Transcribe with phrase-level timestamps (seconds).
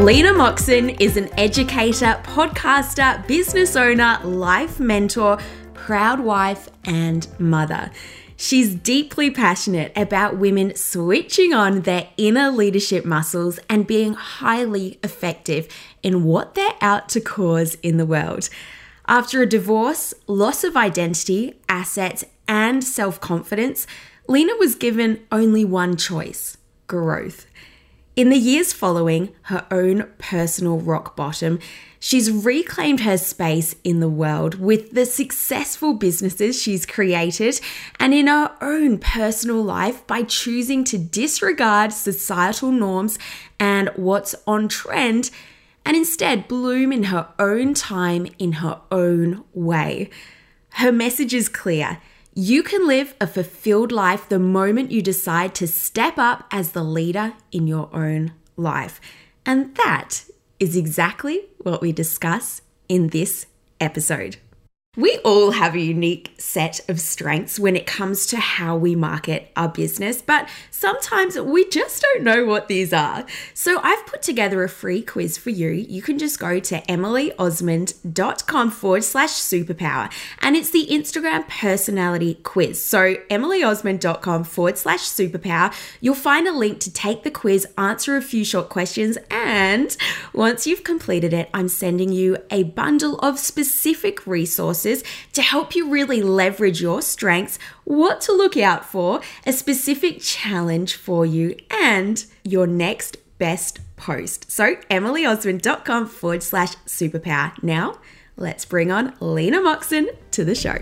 [0.00, 5.38] Lena Moxon is an educator, podcaster, business owner, life mentor,
[5.74, 7.90] proud wife, and mother.
[8.34, 15.68] She's deeply passionate about women switching on their inner leadership muscles and being highly effective
[16.02, 18.48] in what they're out to cause in the world.
[19.06, 23.86] After a divorce, loss of identity, assets, and self confidence,
[24.26, 27.46] Lena was given only one choice growth.
[28.16, 31.60] In the years following her own personal rock bottom,
[32.00, 37.60] she's reclaimed her space in the world with the successful businesses she's created
[38.00, 43.16] and in her own personal life by choosing to disregard societal norms
[43.60, 45.30] and what's on trend
[45.86, 50.10] and instead bloom in her own time in her own way.
[50.70, 52.00] Her message is clear
[52.40, 56.82] you can live a fulfilled life the moment you decide to step up as the
[56.82, 58.98] leader in your own life.
[59.44, 60.24] And that
[60.58, 63.44] is exactly what we discuss in this
[63.78, 64.38] episode.
[64.96, 69.52] We all have a unique set of strengths when it comes to how we market
[69.54, 73.24] our business, but sometimes we just don't know what these are.
[73.54, 75.68] So I've put together a free quiz for you.
[75.68, 82.84] You can just go to emilyosmond.com forward slash superpower, and it's the Instagram personality quiz.
[82.84, 88.22] So emilyosmond.com forward slash superpower, you'll find a link to take the quiz, answer a
[88.22, 89.96] few short questions, and
[90.32, 95.74] once you've completed it, I'm sending you a bundle of specific resources resources to help
[95.74, 101.56] you really leverage your strengths, what to look out for, a specific challenge for you,
[101.70, 104.50] and your next best post.
[104.50, 107.62] So, emilyosmond.com forward slash superpower.
[107.62, 107.98] Now,
[108.36, 110.78] let's bring on Lena Moxon to the show.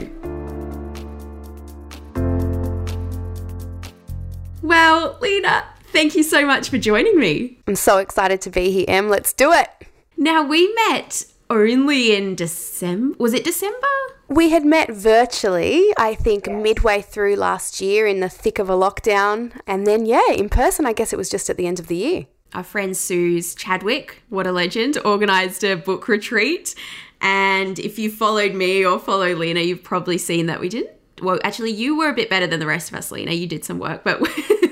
[4.62, 7.58] Well, Lena, thank you so much for joining me.
[7.66, 9.08] I'm so excited to be here, Em.
[9.08, 9.68] Let's do it.
[10.16, 13.16] Now, we met only in December.
[13.18, 13.86] Was it December?
[14.28, 18.74] We had met virtually, I think, midway through last year in the thick of a
[18.74, 19.58] lockdown.
[19.66, 21.96] And then, yeah, in person, I guess it was just at the end of the
[21.96, 22.26] year.
[22.52, 26.74] Our friend Suze Chadwick, what a legend, organised a book retreat.
[27.20, 30.92] And if you followed me or follow Lena, you've probably seen that we didn't
[31.22, 33.32] Well, actually, you were a bit better than the rest of us, Lena.
[33.32, 34.20] You did some work, but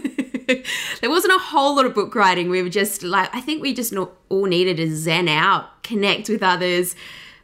[1.01, 2.49] there wasn't a whole lot of book writing.
[2.49, 3.95] We were just like, I think we just
[4.29, 6.95] all needed to zen out, connect with others,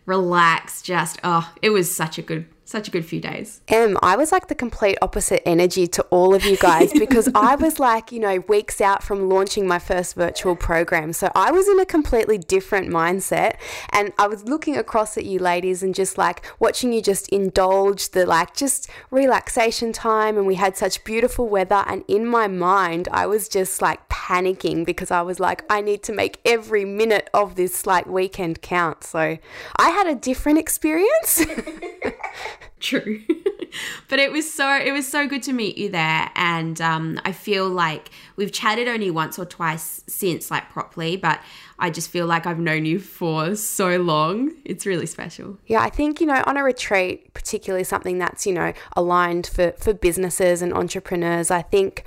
[0.06, 0.82] relax.
[0.82, 3.60] Just, oh, it was such a good such a good few days.
[3.68, 7.54] Em, I was like the complete opposite energy to all of you guys because I
[7.54, 11.12] was like, you know, weeks out from launching my first virtual program.
[11.12, 13.56] So I was in a completely different mindset.
[13.90, 18.10] And I was looking across at you ladies and just like watching you just indulge
[18.10, 20.36] the like just relaxation time.
[20.36, 21.84] And we had such beautiful weather.
[21.86, 26.02] And in my mind, I was just like panicking because I was like, I need
[26.04, 29.04] to make every minute of this like weekend count.
[29.04, 29.38] So
[29.76, 31.44] I had a different experience.
[32.80, 33.22] True.
[34.08, 37.32] but it was so it was so good to meet you there and um, I
[37.32, 41.40] feel like we've chatted only once or twice since like properly, but
[41.78, 44.52] I just feel like I've known you for so long.
[44.64, 45.58] It's really special.
[45.66, 49.72] Yeah, I think, you know, on a retreat, particularly something that's, you know, aligned for
[49.72, 52.04] for businesses and entrepreneurs, I think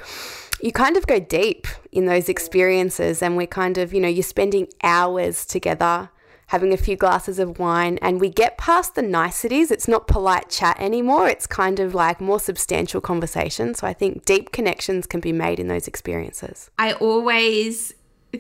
[0.61, 4.23] you kind of go deep in those experiences and we're kind of, you know, you're
[4.23, 6.09] spending hours together
[6.47, 9.72] having a few glasses of wine, and we get past the niceties.
[9.72, 13.73] It's not polite chat anymore, it's kind of like more substantial conversation.
[13.73, 16.69] So I think deep connections can be made in those experiences.
[16.78, 17.93] I always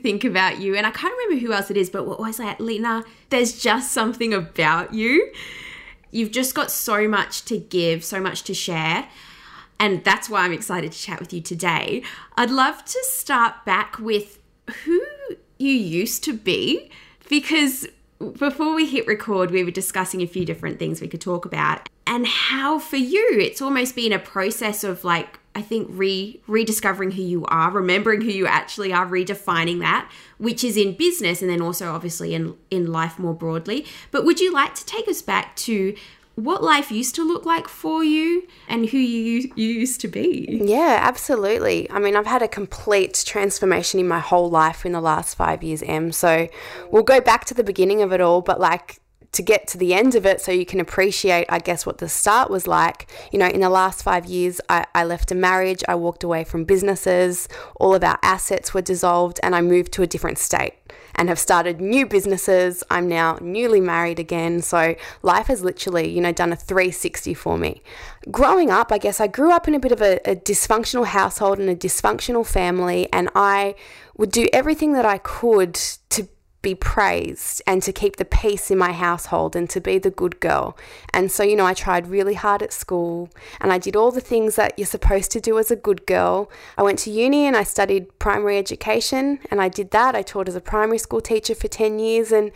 [0.03, 2.59] think about you, and I can't remember who else it is, but we're always like,
[2.59, 5.31] Lena, there's just something about you.
[6.11, 9.07] You've just got so much to give, so much to share.
[9.79, 12.03] And that's why I'm excited to chat with you today.
[12.37, 14.39] I'd love to start back with
[14.85, 15.01] who
[15.57, 16.89] you used to be
[17.27, 17.87] because
[18.19, 21.89] before we hit record, we were discussing a few different things we could talk about,
[22.07, 27.11] and how for you it's almost been a process of like I think re rediscovering
[27.11, 31.49] who you are, remembering who you actually are, redefining that, which is in business and
[31.49, 33.85] then also obviously in in life more broadly.
[34.11, 35.95] But would you like to take us back to
[36.35, 40.59] what life used to look like for you and who you, you used to be.
[40.63, 41.89] Yeah, absolutely.
[41.89, 45.63] I mean, I've had a complete transformation in my whole life in the last five
[45.63, 46.11] years, Em.
[46.11, 46.47] So
[46.91, 48.99] we'll go back to the beginning of it all, but like
[49.35, 52.09] to get to the end of it so you can appreciate, I guess, what the
[52.09, 53.11] start was like.
[53.31, 56.45] You know, in the last five years, I, I, left a marriage, I walked away
[56.45, 60.73] from businesses, all of our assets were dissolved, and I moved to a different state
[61.15, 62.83] and have started new businesses.
[62.89, 64.61] I'm now newly married again.
[64.61, 67.81] So life has literally, you know, done a 360 for me.
[68.31, 71.59] Growing up, I guess I grew up in a bit of a, a dysfunctional household
[71.59, 73.75] and a dysfunctional family, and I
[74.17, 76.27] would do everything that I could to
[76.65, 80.39] be praised and to keep the peace in my household and to be the good
[80.39, 80.75] girl.
[81.13, 83.29] And so, you know, I tried really hard at school
[83.61, 86.49] and I did all the things that you're supposed to do as a good girl.
[86.75, 90.15] I went to uni and I studied primary education and I did that.
[90.15, 92.51] I taught as a primary school teacher for 10 years and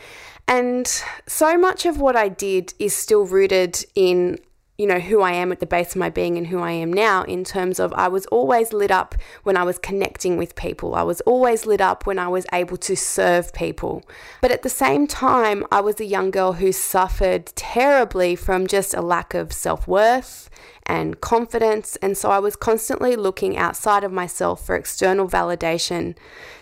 [0.47, 0.87] and
[1.27, 4.39] so much of what I did is still rooted in
[4.79, 6.91] you know, who I am at the base of my being and who I am
[6.91, 10.95] now in terms of I was always lit up when I was connecting with people.
[10.95, 14.05] I was always lit up when I was able to serve people.
[14.41, 18.93] But at the same time, I was a young girl who suffered terribly from just
[18.93, 20.49] a lack of self worth
[20.85, 21.97] and confidence.
[21.97, 26.15] And so I was constantly looking outside of myself for external validation,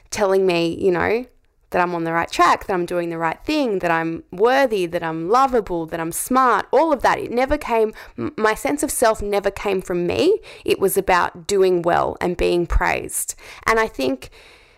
[0.09, 1.27] telling me, you know,
[1.71, 4.85] that I'm on the right track, that I'm doing the right thing, that I'm worthy,
[4.85, 7.19] that I'm lovable, that I'm smart, all of that.
[7.19, 10.39] It never came, my sense of self never came from me.
[10.63, 13.35] It was about doing well and being praised.
[13.65, 14.29] And I think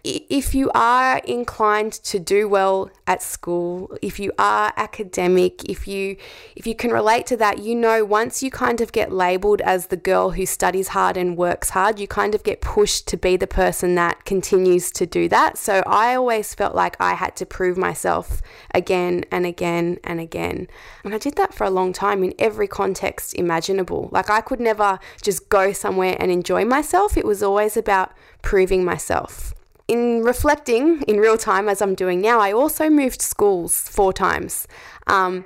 [0.04, 6.16] if you are inclined to do well at school, if you are academic, if you
[6.56, 9.88] if you can relate to that, you know once you kind of get labeled as
[9.88, 13.36] the girl who studies hard and works hard, you kind of get pushed to be
[13.36, 15.57] the person that continues to do that.
[15.57, 18.42] So I always felt like I had to prove myself
[18.74, 20.68] again and again and again.
[21.04, 24.10] And I did that for a long time in every context imaginable.
[24.12, 27.18] Like I could never just go somewhere and enjoy myself.
[27.18, 29.54] It was always about proving myself
[29.89, 34.68] in reflecting in real time as I'm doing now, I also moved schools four times.
[35.07, 35.45] Um,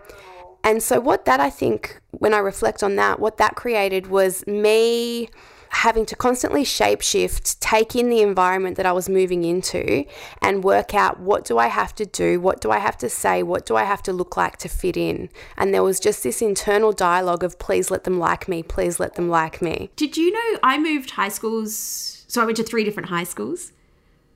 [0.65, 4.45] and so, what that I think, when I reflect on that, what that created was
[4.45, 5.29] me
[5.69, 10.05] having to constantly shapeshift, take in the environment that I was moving into,
[10.41, 13.43] and work out what do I have to do, what do I have to say,
[13.43, 15.29] what do I have to look like to fit in.
[15.57, 19.15] And there was just this internal dialogue of please let them like me, please let
[19.15, 19.89] them like me.
[19.95, 22.25] Did you know I moved high schools?
[22.27, 23.72] So I went to three different high schools.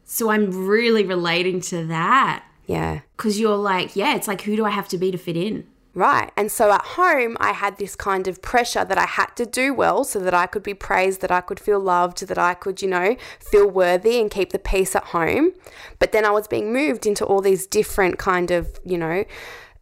[0.09, 2.45] So I'm really relating to that.
[2.65, 3.01] Yeah.
[3.15, 5.67] Because you're like, yeah, it's like, who do I have to be to fit in?
[5.93, 6.31] Right.
[6.37, 9.73] And so at home, I had this kind of pressure that I had to do
[9.73, 12.81] well so that I could be praised, that I could feel loved, that I could,
[12.81, 15.51] you know, feel worthy and keep the peace at home.
[15.99, 19.25] But then I was being moved into all these different kind of, you know,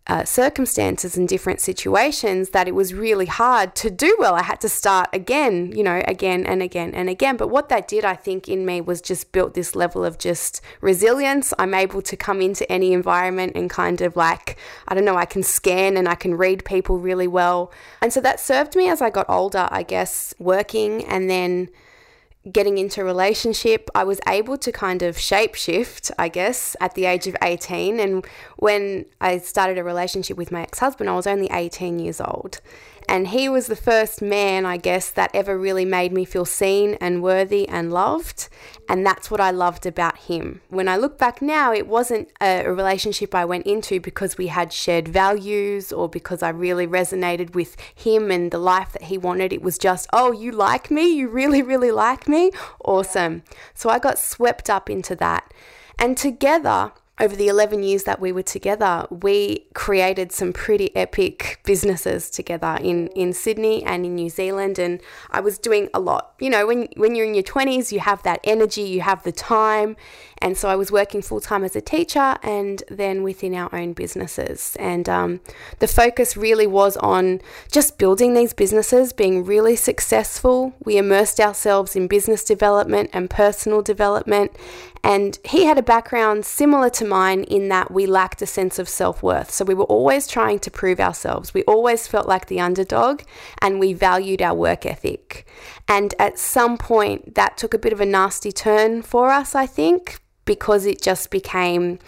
[0.07, 4.35] uh, circumstances and different situations that it was really hard to do well.
[4.35, 7.37] I had to start again, you know, again and again and again.
[7.37, 10.61] But what that did, I think, in me was just built this level of just
[10.79, 11.53] resilience.
[11.57, 14.57] I'm able to come into any environment and kind of like,
[14.87, 17.71] I don't know, I can scan and I can read people really well.
[17.99, 21.69] And so that served me as I got older, I guess, working and then
[22.51, 27.05] getting into a relationship, I was able to kind of shapeshift, I guess, at the
[27.05, 27.99] age of 18.
[27.99, 28.25] And
[28.57, 32.61] when I started a relationship with my ex husband, I was only 18 years old.
[33.07, 36.95] And he was the first man, I guess, that ever really made me feel seen
[36.95, 38.49] and worthy and loved.
[38.89, 40.61] And that's what I loved about him.
[40.69, 44.73] When I look back now, it wasn't a, relationship I went into because we had
[44.73, 49.53] shared values or because I really resonated with him and the life that he wanted.
[49.53, 51.07] It was just, oh, you like me?
[51.07, 52.51] You really, really like me?
[52.83, 53.43] Awesome.
[53.73, 55.53] So I got swept up into that.
[55.97, 61.61] And together, over the 11 years that we were together, we created some pretty epic
[61.63, 64.77] businesses together in, in Sydney and in New Zealand.
[64.77, 64.99] And
[65.31, 66.33] I was doing a lot.
[66.39, 69.31] You know, when, when you're in your 20s, you have that energy, you have the
[69.31, 69.95] time.
[70.39, 73.93] And so I was working full time as a teacher and then within our own
[73.93, 74.75] businesses.
[74.77, 75.39] And um,
[75.79, 77.39] the focus really was on
[77.71, 80.75] just building these businesses, being really successful.
[80.83, 84.51] We immersed ourselves in business development and personal development
[85.05, 88.89] and he had a background similar to mine in that we lacked a sense of
[88.89, 89.51] self worth.
[89.51, 91.53] So we were always trying to prove ourselves.
[91.53, 93.21] We always felt like the underdog
[93.61, 95.45] and we valued our work ethic.
[95.87, 99.67] And at some point, that took a bit of a nasty turn for us, I
[99.67, 101.99] think, because it just became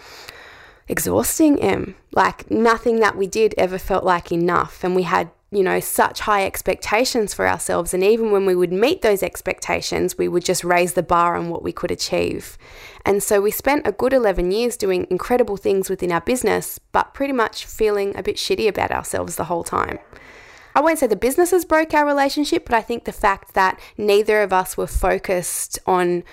[0.87, 1.95] exhausting, Em.
[2.13, 4.83] Like nothing that we did ever felt like enough.
[4.83, 7.93] And we had you know, such high expectations for ourselves.
[7.93, 11.49] And even when we would meet those expectations, we would just raise the bar on
[11.49, 12.57] what we could achieve.
[13.05, 17.13] And so we spent a good 11 years doing incredible things within our business, but
[17.13, 19.99] pretty much feeling a bit shitty about ourselves the whole time.
[20.75, 24.41] I won't say the businesses broke our relationship, but I think the fact that neither
[24.41, 26.23] of us were focused on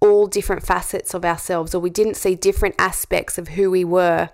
[0.00, 4.30] all different facets of ourselves or we didn't see different aspects of who we were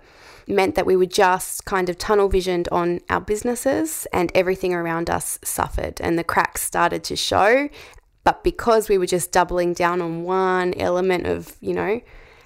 [0.47, 5.09] meant that we were just kind of tunnel visioned on our businesses and everything around
[5.09, 7.69] us suffered and the cracks started to show.
[8.23, 12.01] But because we were just doubling down on one element of, you know,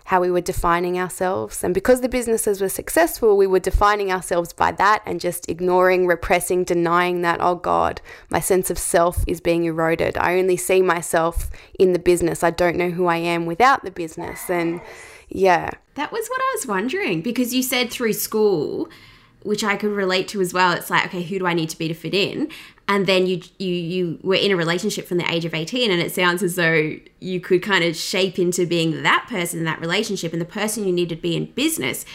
[0.08, 1.66] how we were defining ourselves.
[1.66, 6.08] And because the businesses were successful, we were defining ourselves by that and just ignoring,
[6.08, 8.00] repressing, denying that, oh God,
[8.30, 10.18] my sense of self is being eroded.
[10.18, 12.42] I only see myself in the business.
[12.42, 14.50] I don't know who I am without the business.
[14.50, 14.80] And
[15.30, 15.70] yeah.
[15.96, 18.90] That was what I was wondering because you said through school,
[19.44, 20.72] which I could relate to as well.
[20.74, 22.50] It's like, okay, who do I need to be to fit in?
[22.88, 26.02] And then you you you were in a relationship from the age of 18 and
[26.02, 29.82] it sounds as though you could kind of shape into being that person in that
[29.82, 32.06] relationship and the person you needed to be in business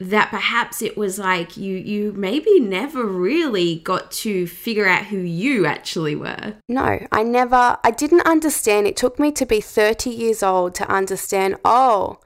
[0.00, 5.18] that perhaps it was like you you maybe never really got to figure out who
[5.18, 6.54] you actually were.
[6.68, 8.86] No, I never I didn't understand.
[8.86, 12.18] It took me to be 30 years old to understand, oh,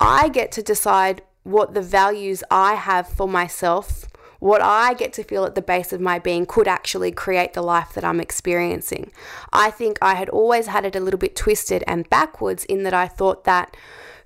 [0.00, 4.06] I get to decide what the values I have for myself,
[4.40, 7.62] what I get to feel at the base of my being could actually create the
[7.62, 9.10] life that I'm experiencing.
[9.52, 12.94] I think I had always had it a little bit twisted and backwards in that
[12.94, 13.76] I thought that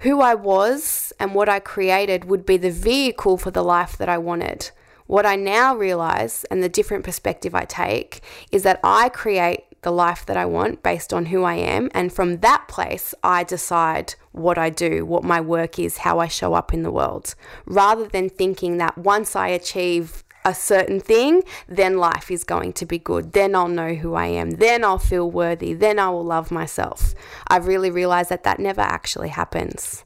[0.00, 4.08] who I was and what I created would be the vehicle for the life that
[4.08, 4.70] I wanted.
[5.06, 9.90] What I now realize and the different perspective I take is that I create the
[9.90, 11.90] life that I want based on who I am.
[11.94, 16.28] And from that place, I decide what I do, what my work is, how I
[16.28, 17.34] show up in the world,
[17.66, 22.86] rather than thinking that once I achieve a certain thing, then life is going to
[22.86, 23.32] be good.
[23.32, 24.52] Then I'll know who I am.
[24.52, 25.74] Then I'll feel worthy.
[25.74, 27.14] Then I will love myself.
[27.48, 30.04] I've really realized that that never actually happens.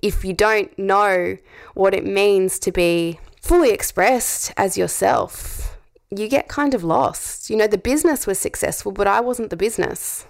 [0.00, 1.38] If you don't know
[1.74, 5.63] what it means to be fully expressed as yourself,
[6.16, 7.50] you get kind of lost.
[7.50, 10.26] You know, the business was successful, but I wasn't the business.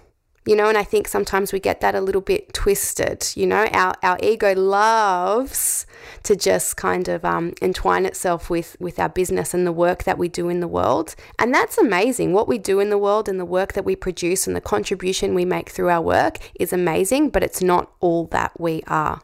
[0.47, 3.33] You know, and I think sometimes we get that a little bit twisted.
[3.35, 5.87] You know, our, our ego loves
[6.25, 10.19] to just kind of um, entwine itself with, with our business and the work that
[10.19, 11.15] we do in the world.
[11.39, 12.35] And that's amazing.
[12.35, 15.33] What we do in the world and the work that we produce and the contribution
[15.33, 19.23] we make through our work is amazing, but it's not all that we are.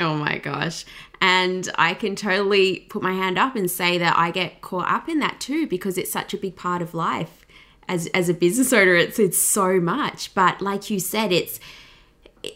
[0.00, 0.86] Oh my gosh.
[1.28, 5.08] And I can totally put my hand up and say that I get caught up
[5.08, 7.44] in that too because it's such a big part of life.
[7.88, 10.32] As, as a business owner, it's it's so much.
[10.36, 11.58] But like you said, it's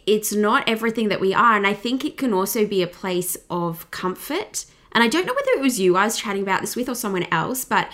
[0.07, 1.57] it's not everything that we are.
[1.57, 4.67] And I think it can also be a place of comfort.
[4.93, 6.95] And I don't know whether it was you I was chatting about this with or
[6.95, 7.91] someone else, but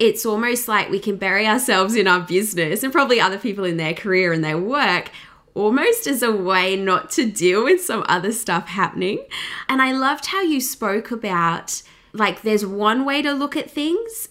[0.00, 3.76] it's almost like we can bury ourselves in our business and probably other people in
[3.76, 5.12] their career and their work
[5.56, 9.24] almost as a way not to deal with some other stuff happening.
[9.68, 11.82] And I loved how you spoke about
[12.12, 14.28] like there's one way to look at things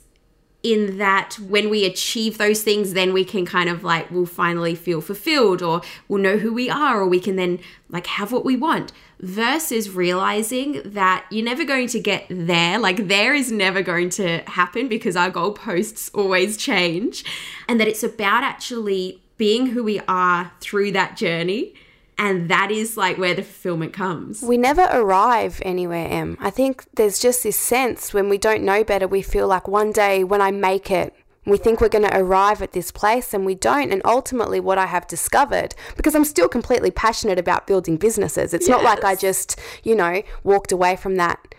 [0.63, 4.73] in that when we achieve those things then we can kind of like we'll finally
[4.73, 8.43] feel fulfilled or we'll know who we are or we can then like have what
[8.43, 13.83] we want versus realizing that you're never going to get there like there is never
[13.83, 17.23] going to happen because our goalposts always change
[17.69, 21.73] and that it's about actually being who we are through that journey.
[22.17, 24.41] And that is like where the fulfillment comes.
[24.41, 26.37] We never arrive anywhere, Em.
[26.39, 29.91] I think there's just this sense when we don't know better, we feel like one
[29.91, 31.13] day when I make it,
[31.45, 33.91] we think we're going to arrive at this place and we don't.
[33.91, 38.67] And ultimately, what I have discovered, because I'm still completely passionate about building businesses, it's
[38.67, 38.81] yes.
[38.81, 41.53] not like I just, you know, walked away from that.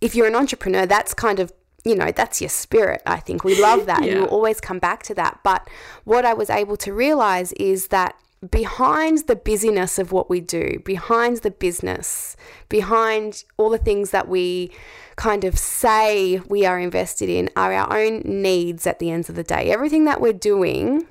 [0.00, 1.52] If you're an entrepreneur, that's kind of
[1.86, 3.00] you know, that's your spirit.
[3.06, 4.02] I think we love that.
[4.02, 4.10] yeah.
[4.10, 5.38] And you'll always come back to that.
[5.44, 5.68] But
[6.02, 8.16] what I was able to realize is that
[8.50, 12.36] behind the busyness of what we do, behind the business,
[12.68, 14.72] behind all the things that we
[15.14, 19.36] kind of say we are invested in are our own needs at the end of
[19.36, 19.70] the day.
[19.70, 21.06] Everything that we're doing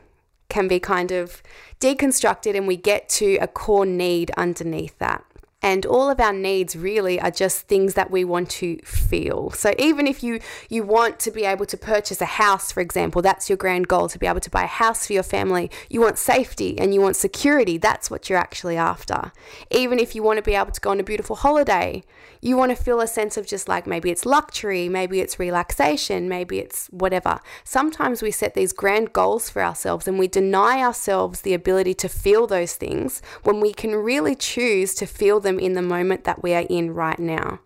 [0.49, 1.41] can be kind of
[1.79, 5.23] deconstructed and we get to a core need underneath that.
[5.65, 9.49] And all of our needs really are just things that we want to feel.
[9.49, 13.23] So even if you you want to be able to purchase a house, for example,
[13.23, 15.71] that's your grand goal to be able to buy a house for your family.
[15.89, 17.79] You want safety and you want security.
[17.79, 19.31] That's what you're actually after.
[19.71, 22.03] Even if you want to be able to go on a beautiful holiday,
[22.41, 26.29] you want to feel a sense of just like maybe it's luxury, maybe it's relaxation,
[26.29, 27.39] maybe it's whatever.
[27.63, 32.07] Sometimes we set these grand goals for ourselves and we deny ourselves the ability to
[32.07, 36.43] feel those things when we can really choose to feel them in the moment that
[36.43, 37.59] we are in right now.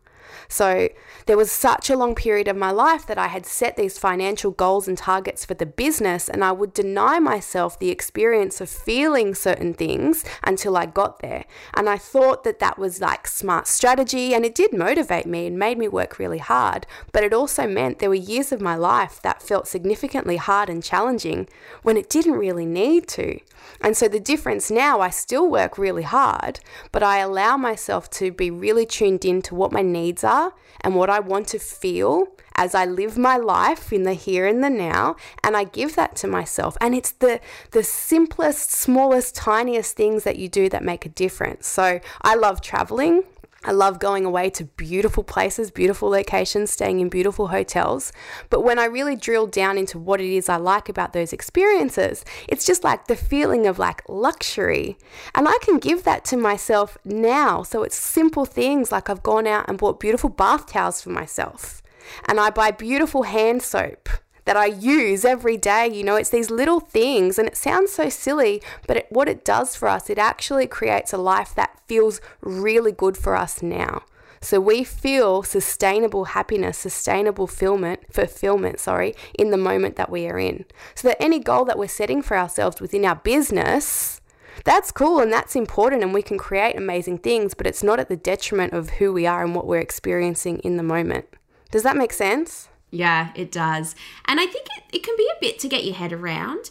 [0.47, 0.89] So
[1.27, 4.49] there was such a long period of my life that I had set these financial
[4.49, 9.35] goals and targets for the business, and I would deny myself the experience of feeling
[9.35, 11.45] certain things until I got there.
[11.75, 15.59] And I thought that that was like smart strategy, and it did motivate me and
[15.59, 16.87] made me work really hard.
[17.11, 20.83] But it also meant there were years of my life that felt significantly hard and
[20.83, 21.47] challenging
[21.83, 23.39] when it didn't really need to.
[23.81, 26.59] And so the difference now, I still work really hard,
[26.91, 30.95] but I allow myself to be really tuned in to what my needs are and
[30.95, 34.69] what I want to feel as I live my life in the here and the
[34.69, 36.77] now, and I give that to myself.
[36.81, 37.39] And it's the
[37.71, 41.67] the simplest, smallest, tiniest things that you do that make a difference.
[41.67, 43.23] So I love traveling.
[43.63, 48.13] I love going away to beautiful places, beautiful locations, staying in beautiful hotels.
[48.49, 52.23] But when I really drill down into what it is I like about those experiences,
[52.47, 54.97] it's just like the feeling of like luxury.
[55.35, 57.63] And I can give that to myself now.
[57.63, 61.81] So it's simple things like I've gone out and bought beautiful bath towels for myself.
[62.27, 64.09] And I buy beautiful hand soap
[64.49, 65.87] that I use every day.
[65.93, 69.45] You know, it's these little things, and it sounds so silly, but it, what it
[69.45, 74.01] does for us, it actually creates a life that feels really good for us now.
[74.41, 80.39] So we feel sustainable happiness, sustainable fulfillment, fulfillment, sorry, in the moment that we are
[80.39, 80.65] in.
[80.95, 84.19] So that any goal that we're setting for ourselves within our business,
[84.63, 88.09] that's cool and that's important and we can create amazing things, but it's not at
[88.09, 91.27] the detriment of who we are and what we're experiencing in the moment.
[91.69, 92.68] Does that make sense?
[92.91, 93.95] Yeah, it does.
[94.25, 96.69] And I think it, it can be a bit to get your head around.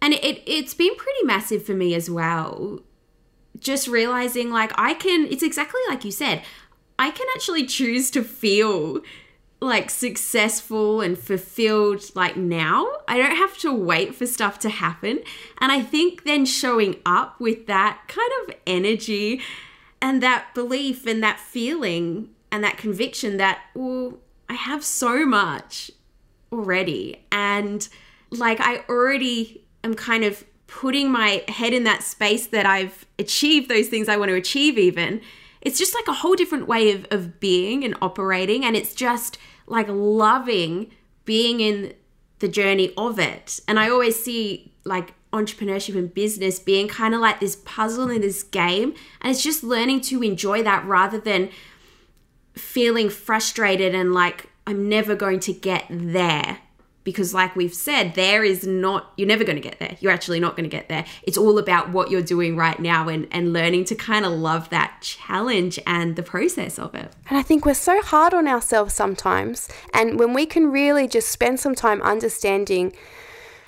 [0.00, 2.80] And it, it, it's been pretty massive for me as well.
[3.58, 6.42] Just realizing, like, I can, it's exactly like you said,
[6.98, 9.02] I can actually choose to feel
[9.60, 12.86] like successful and fulfilled like now.
[13.06, 15.20] I don't have to wait for stuff to happen.
[15.58, 19.42] And I think then showing up with that kind of energy
[20.00, 24.18] and that belief and that feeling and that conviction that, well,
[24.50, 25.92] I have so much
[26.52, 27.24] already.
[27.30, 27.88] And
[28.30, 33.70] like, I already am kind of putting my head in that space that I've achieved
[33.70, 35.20] those things I want to achieve, even.
[35.60, 38.64] It's just like a whole different way of, of being and operating.
[38.64, 39.38] And it's just
[39.68, 40.90] like loving
[41.24, 41.94] being in
[42.40, 43.60] the journey of it.
[43.68, 48.22] And I always see like entrepreneurship and business being kind of like this puzzle in
[48.22, 48.94] this game.
[49.20, 51.50] And it's just learning to enjoy that rather than
[52.54, 56.58] feeling frustrated and like I'm never going to get there.
[57.02, 59.96] Because like we've said there is not you're never going to get there.
[60.00, 61.06] You're actually not going to get there.
[61.22, 64.68] It's all about what you're doing right now and and learning to kind of love
[64.68, 67.10] that challenge and the process of it.
[67.28, 69.68] And i think we're so hard on ourselves sometimes.
[69.94, 72.92] And when we can really just spend some time understanding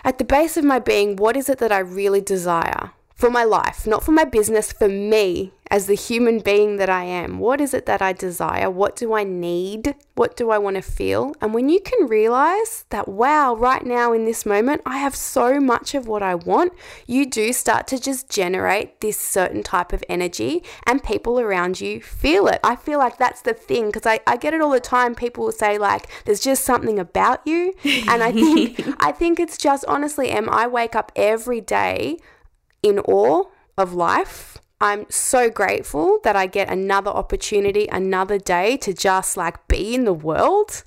[0.04, 2.90] at the base of my being what is it that i really desire
[3.22, 7.04] for my life, not for my business, for me as the human being that I
[7.04, 7.38] am.
[7.38, 8.70] What is it that I desire?
[8.70, 9.94] What do I need?
[10.14, 11.34] What do I want to feel?
[11.40, 15.58] And when you can realize that, wow, right now in this moment, I have so
[15.58, 16.74] much of what I want,
[17.06, 22.02] you do start to just generate this certain type of energy, and people around you
[22.02, 22.60] feel it.
[22.62, 25.14] I feel like that's the thing because I, I get it all the time.
[25.14, 27.72] People will say, like, there's just something about you.
[28.08, 32.18] And I think, I think it's just honestly, Em, I wake up every day
[32.82, 33.44] in awe
[33.78, 34.58] of life.
[34.82, 40.04] I'm so grateful that I get another opportunity, another day to just like be in
[40.04, 40.82] the world.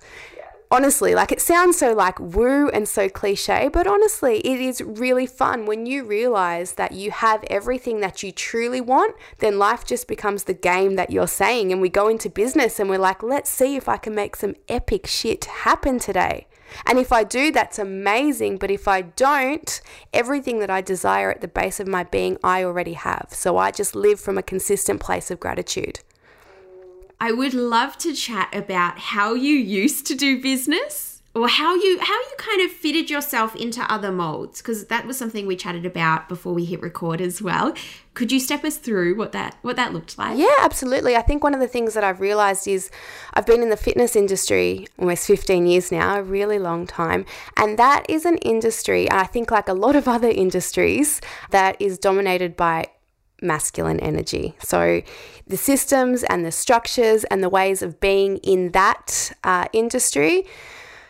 [0.70, 5.26] Honestly, like it sounds so like woo and so cliche, but honestly, it is really
[5.26, 10.10] fun when you realize that you have everything that you truly want, then life just
[10.10, 11.72] becomes the game that you're saying.
[11.72, 14.56] And we go into business and we're like, let's see if I can make some
[14.68, 16.48] epic shit happen today.
[16.86, 18.58] And if I do, that's amazing.
[18.58, 19.82] But if I don't,
[20.14, 23.28] everything that I desire at the base of my being, I already have.
[23.32, 26.00] So I just live from a consistent place of gratitude.
[27.20, 32.00] I would love to chat about how you used to do business or how you
[32.00, 35.86] how you kind of fitted yourself into other molds because that was something we chatted
[35.86, 37.74] about before we hit record as well.
[38.14, 40.38] Could you step us through what that what that looked like?
[40.38, 41.18] Yeah absolutely.
[41.18, 42.90] I think one of the things that i've realized is
[43.34, 47.26] i've been in the fitness industry almost 15 years now a really long time
[47.58, 51.20] and that is an industry i think like a lot of other industries
[51.52, 52.86] that is dominated by
[53.42, 54.56] masculine energy.
[54.60, 55.02] So,
[55.46, 60.46] the systems and the structures and the ways of being in that uh, industry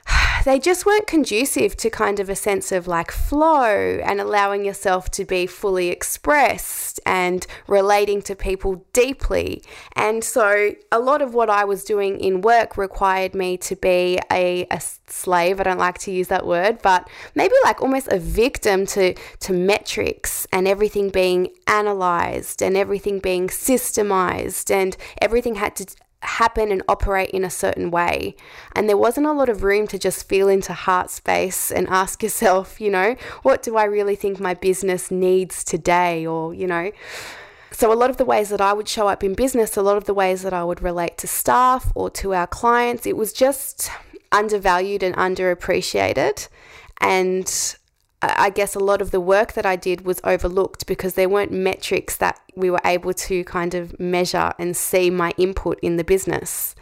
[0.46, 5.10] they just weren't conducive to kind of a sense of like flow and allowing yourself
[5.12, 9.64] to be fully expressed and relating to people deeply.
[9.94, 14.20] And so a lot of what I was doing in work required me to be
[14.32, 15.60] a, a slave.
[15.60, 19.54] I don't like to use that word, but maybe like almost a victim to, to
[19.54, 25.86] metrics and everything being analyzed and everything being systemized and everything had to
[26.22, 28.36] happen and operate in a certain way.
[28.76, 32.24] And there wasn't a lot of room to just feel into heart space and ask
[32.24, 36.26] yourself, you know, what do I really think my business needs today?
[36.26, 36.92] Or, you know,
[37.72, 39.98] so, a lot of the ways that I would show up in business, a lot
[39.98, 43.34] of the ways that I would relate to staff or to our clients, it was
[43.34, 43.90] just
[44.32, 46.48] undervalued and underappreciated.
[47.02, 47.76] And
[48.36, 51.52] I guess a lot of the work that I did was overlooked because there weren't
[51.52, 56.04] metrics that we were able to kind of measure and see my input in the
[56.04, 56.76] business.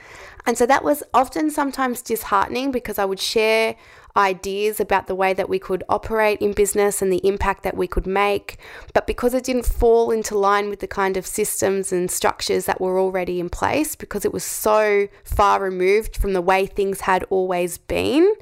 [0.45, 3.75] And so that was often sometimes disheartening because I would share
[4.15, 7.87] ideas about the way that we could operate in business and the impact that we
[7.87, 8.57] could make.
[8.93, 12.79] But because it didn't fall into line with the kind of systems and structures that
[12.79, 17.23] were already in place, because it was so far removed from the way things had
[17.29, 18.33] always been,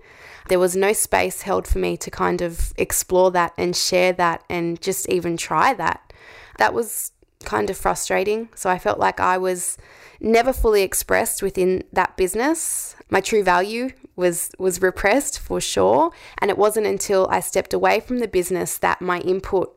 [0.50, 4.44] there was no space held for me to kind of explore that and share that
[4.50, 6.12] and just even try that.
[6.58, 7.12] That was
[7.46, 8.50] kind of frustrating.
[8.56, 9.78] So I felt like I was
[10.22, 12.96] never fully expressed within that business.
[13.10, 18.00] My true value was was repressed for sure, and it wasn't until I stepped away
[18.00, 19.76] from the business that my input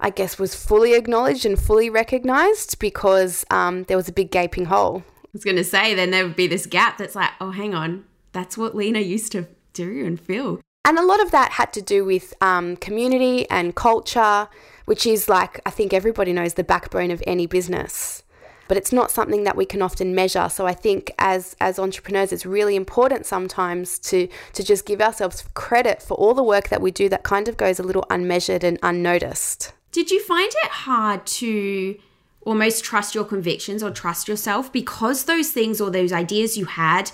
[0.00, 4.66] I guess was fully acknowledged and fully recognized because um, there was a big gaping
[4.66, 5.02] hole.
[5.16, 7.74] I was going to say, then there would be this gap that's like, oh, hang
[7.74, 10.60] on, that's what Lena used to do and feel.
[10.84, 14.48] And a lot of that had to do with um, community and culture,
[14.84, 18.22] which is like, I think everybody knows the backbone of any business
[18.68, 20.48] but it's not something that we can often measure.
[20.48, 25.44] So I think as as entrepreneurs, it's really important sometimes to to just give ourselves
[25.54, 28.64] credit for all the work that we do that kind of goes a little unmeasured
[28.64, 29.72] and unnoticed.
[29.92, 31.96] Did you find it hard to
[32.42, 37.10] almost trust your convictions or trust yourself because those things or those ideas you had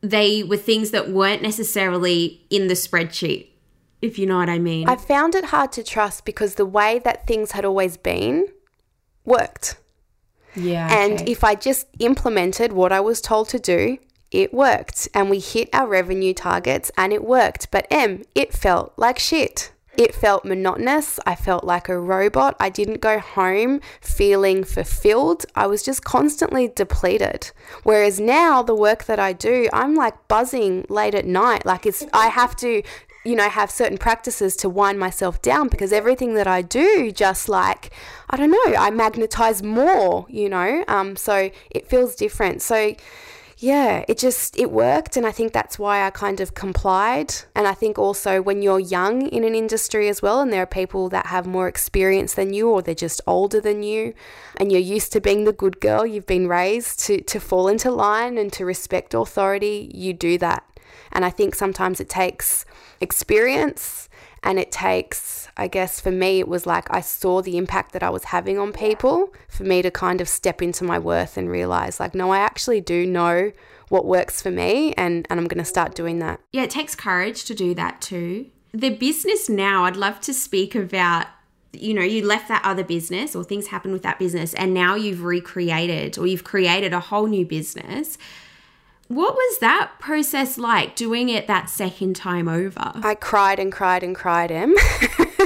[0.00, 3.48] they were things that weren't necessarily in the spreadsheet
[4.04, 4.86] if you know what I mean.
[4.86, 8.46] I found it hard to trust because the way that things had always been
[9.24, 9.76] worked.
[10.54, 10.88] Yeah.
[10.90, 11.30] And okay.
[11.30, 13.98] if I just implemented what I was told to do,
[14.30, 15.08] it worked.
[15.14, 17.70] And we hit our revenue targets and it worked.
[17.70, 19.72] But Em, it felt like shit.
[19.96, 21.20] It felt monotonous.
[21.24, 22.56] I felt like a robot.
[22.58, 25.46] I didn't go home feeling fulfilled.
[25.54, 27.52] I was just constantly depleted.
[27.84, 31.64] Whereas now, the work that I do, I'm like buzzing late at night.
[31.64, 32.82] Like it's, I have to
[33.24, 37.48] you know, have certain practices to wind myself down because everything that I do just
[37.48, 37.90] like,
[38.28, 42.60] I don't know, I magnetize more, you know, um, so it feels different.
[42.60, 42.94] So,
[43.58, 47.34] yeah, it just it worked and I think that's why I kind of complied.
[47.54, 50.66] And I think also when you're young in an industry as well and there are
[50.66, 54.12] people that have more experience than you or they're just older than you
[54.56, 57.90] and you're used to being the good girl, you've been raised to to fall into
[57.90, 60.64] line and to respect authority, you do that.
[61.12, 62.66] And I think sometimes it takes
[63.00, 64.08] experience
[64.42, 68.02] and it takes, I guess for me, it was like I saw the impact that
[68.02, 71.50] I was having on people for me to kind of step into my worth and
[71.50, 73.52] realize, like, no, I actually do know
[73.88, 76.40] what works for me and, and I'm going to start doing that.
[76.52, 78.50] Yeah, it takes courage to do that too.
[78.72, 81.26] The business now, I'd love to speak about
[81.72, 84.94] you know, you left that other business or things happened with that business and now
[84.94, 88.16] you've recreated or you've created a whole new business.
[89.14, 92.90] What was that process like doing it that second time over?
[92.96, 94.74] I cried and cried and cried, Em.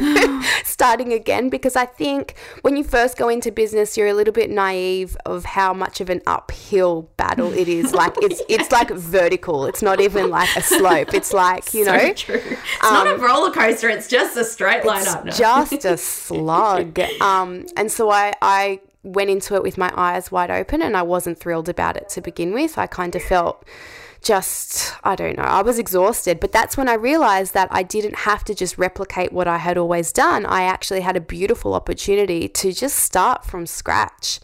[0.65, 4.49] Starting again because I think when you first go into business, you're a little bit
[4.49, 7.93] naive of how much of an uphill battle it is.
[7.93, 8.57] Like it's yeah.
[8.59, 9.67] it's like vertical.
[9.67, 11.13] It's not even like a slope.
[11.13, 12.37] It's like you so know, true.
[12.37, 13.91] It's um, not a um, roller coaster.
[13.91, 15.27] It's just a straight line it's up.
[15.27, 15.31] No.
[15.33, 16.99] Just a slug.
[17.21, 21.03] um, and so I I went into it with my eyes wide open and I
[21.03, 22.79] wasn't thrilled about it to begin with.
[22.79, 23.65] I kind of felt
[24.23, 26.41] just, I don't know, I was exhausted.
[26.41, 29.79] But that's when I realized that I didn't have to just replicate what I had
[29.79, 30.45] always done.
[30.47, 34.41] I actually had a beautiful opportunity to just start from scratch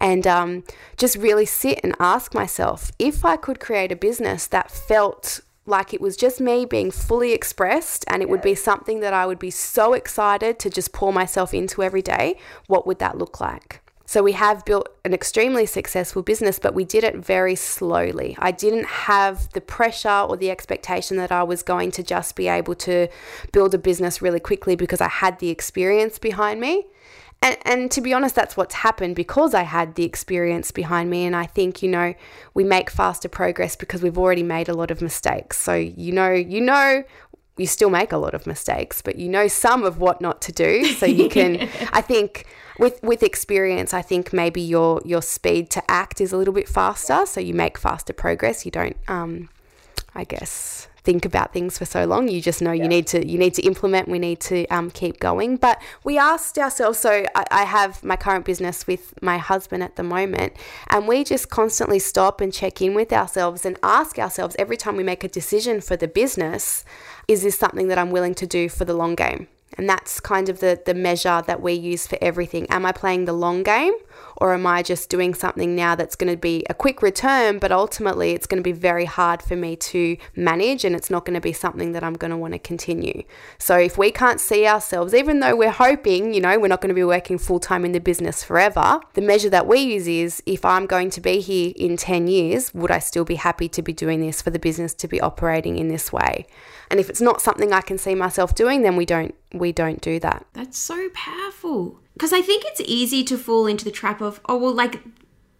[0.00, 0.64] and um,
[0.96, 5.92] just really sit and ask myself if I could create a business that felt like
[5.92, 9.38] it was just me being fully expressed and it would be something that I would
[9.38, 13.82] be so excited to just pour myself into every day, what would that look like?
[14.08, 18.34] So we have built an extremely successful business, but we did it very slowly.
[18.38, 22.48] I didn't have the pressure or the expectation that I was going to just be
[22.48, 23.08] able to
[23.52, 26.86] build a business really quickly because I had the experience behind me.
[27.42, 31.26] And, and to be honest, that's what's happened because I had the experience behind me.
[31.26, 32.14] And I think, you know,
[32.54, 35.58] we make faster progress because we've already made a lot of mistakes.
[35.58, 37.04] So, you know, you know
[37.58, 40.52] you still make a lot of mistakes, but you know some of what not to
[40.52, 40.84] do.
[40.94, 42.46] So you can, I think,
[42.78, 46.68] with with experience, I think maybe your your speed to act is a little bit
[46.68, 48.64] faster, so you make faster progress.
[48.64, 49.48] You don't, um,
[50.14, 52.28] I guess, think about things for so long.
[52.28, 52.84] You just know yeah.
[52.84, 54.08] you need to you need to implement.
[54.08, 55.56] We need to um, keep going.
[55.56, 56.98] But we asked ourselves.
[56.98, 60.52] So I, I have my current business with my husband at the moment,
[60.88, 64.96] and we just constantly stop and check in with ourselves and ask ourselves every time
[64.96, 66.84] we make a decision for the business,
[67.26, 69.48] is this something that I'm willing to do for the long game?
[69.76, 72.66] And that's kind of the, the measure that we use for everything.
[72.70, 73.92] Am I playing the long game
[74.38, 77.72] or am I just doing something now that's going to be a quick return, but
[77.72, 81.34] ultimately it's going to be very hard for me to manage and it's not going
[81.34, 83.24] to be something that I'm going to want to continue.
[83.58, 86.88] So if we can't see ourselves, even though we're hoping, you know, we're not going
[86.88, 90.42] to be working full time in the business forever, the measure that we use is
[90.46, 93.82] if I'm going to be here in 10 years, would I still be happy to
[93.82, 96.46] be doing this for the business to be operating in this way?
[96.90, 100.00] And if it's not something I can see myself doing, then we don't we don't
[100.00, 100.46] do that.
[100.52, 102.00] That's so powerful.
[102.18, 105.02] Because I think it's easy to fall into the trap of, oh, well, like,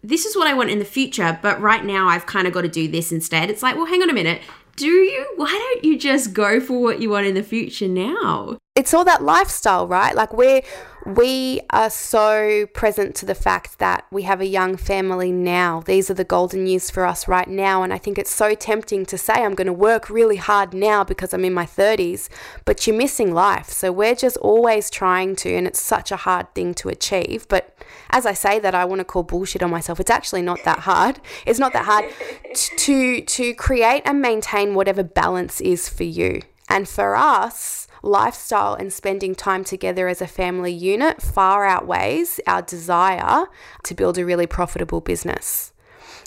[0.03, 2.63] this is what I want in the future, but right now I've kind of got
[2.63, 3.49] to do this instead.
[3.49, 4.41] It's like, well, hang on a minute.
[4.75, 5.25] Do you?
[5.37, 8.57] Why don't you just go for what you want in the future now?
[8.79, 10.15] It's all that lifestyle, right?
[10.15, 10.61] Like, we're
[11.05, 15.81] we are so present to the fact that we have a young family now.
[15.81, 17.83] These are the golden years for us right now.
[17.83, 21.03] And I think it's so tempting to say, I'm going to work really hard now
[21.03, 22.29] because I'm in my 30s,
[22.63, 23.69] but you're missing life.
[23.69, 27.47] So we're just always trying to, and it's such a hard thing to achieve.
[27.49, 27.75] But
[28.11, 29.99] as I say that, I want to call bullshit on myself.
[29.99, 31.19] It's actually not that hard.
[31.45, 32.05] It's not that hard
[32.53, 36.41] to, to create and maintain whatever balance is for you.
[36.69, 42.61] And for us, lifestyle and spending time together as a family unit far outweighs our
[42.61, 43.47] desire
[43.83, 45.73] to build a really profitable business.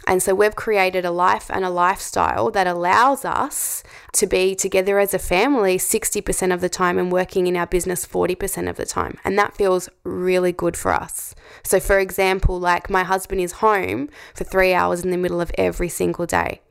[0.07, 4.99] And so we've created a life and a lifestyle that allows us to be together
[4.99, 8.87] as a family 60% of the time and working in our business 40% of the
[8.87, 9.19] time.
[9.25, 11.35] And that feels really good for us.
[11.63, 15.53] So, for example, like my husband is home for three hours in the middle of
[15.57, 16.63] every single day.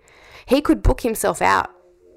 [0.45, 1.71] He could book himself out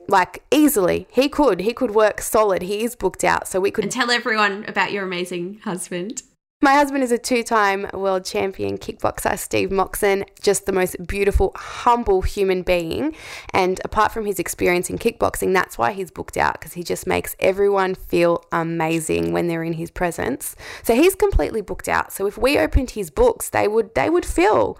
[0.09, 1.07] like easily.
[1.11, 1.61] He could.
[1.61, 2.63] He could work solid.
[2.63, 6.23] He is booked out so we could and tell everyone about your amazing husband
[6.65, 11.53] my husband is a two time world champion kickboxer, Steve Moxon, just the most beautiful,
[11.55, 13.15] humble human being.
[13.53, 17.07] And apart from his experience in kickboxing, that's why he's booked out because he just
[17.07, 20.57] makes everyone feel amazing when they're in his presence.
[20.83, 22.15] So he's completely booked out.
[22.15, 24.79] So if we opened his books, they would they would fill.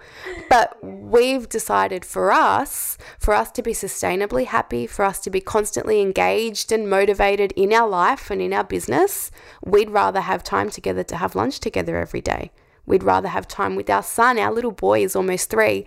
[0.49, 5.39] But we've decided for us, for us to be sustainably happy, for us to be
[5.39, 9.29] constantly engaged and motivated in our life and in our business,
[9.63, 12.51] we'd rather have time together to have lunch together together every day.
[12.85, 14.39] We'd rather have time with our son.
[14.39, 15.85] Our little boy is almost three.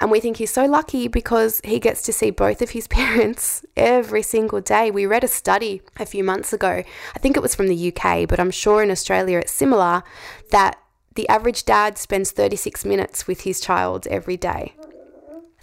[0.00, 3.64] And we think he's so lucky because he gets to see both of his parents
[3.76, 4.90] every single day.
[4.90, 6.82] We read a study a few months ago,
[7.14, 10.02] I think it was from the UK, but I'm sure in Australia it's similar,
[10.50, 10.78] that
[11.16, 14.74] the average dad spends 36 minutes with his child every day.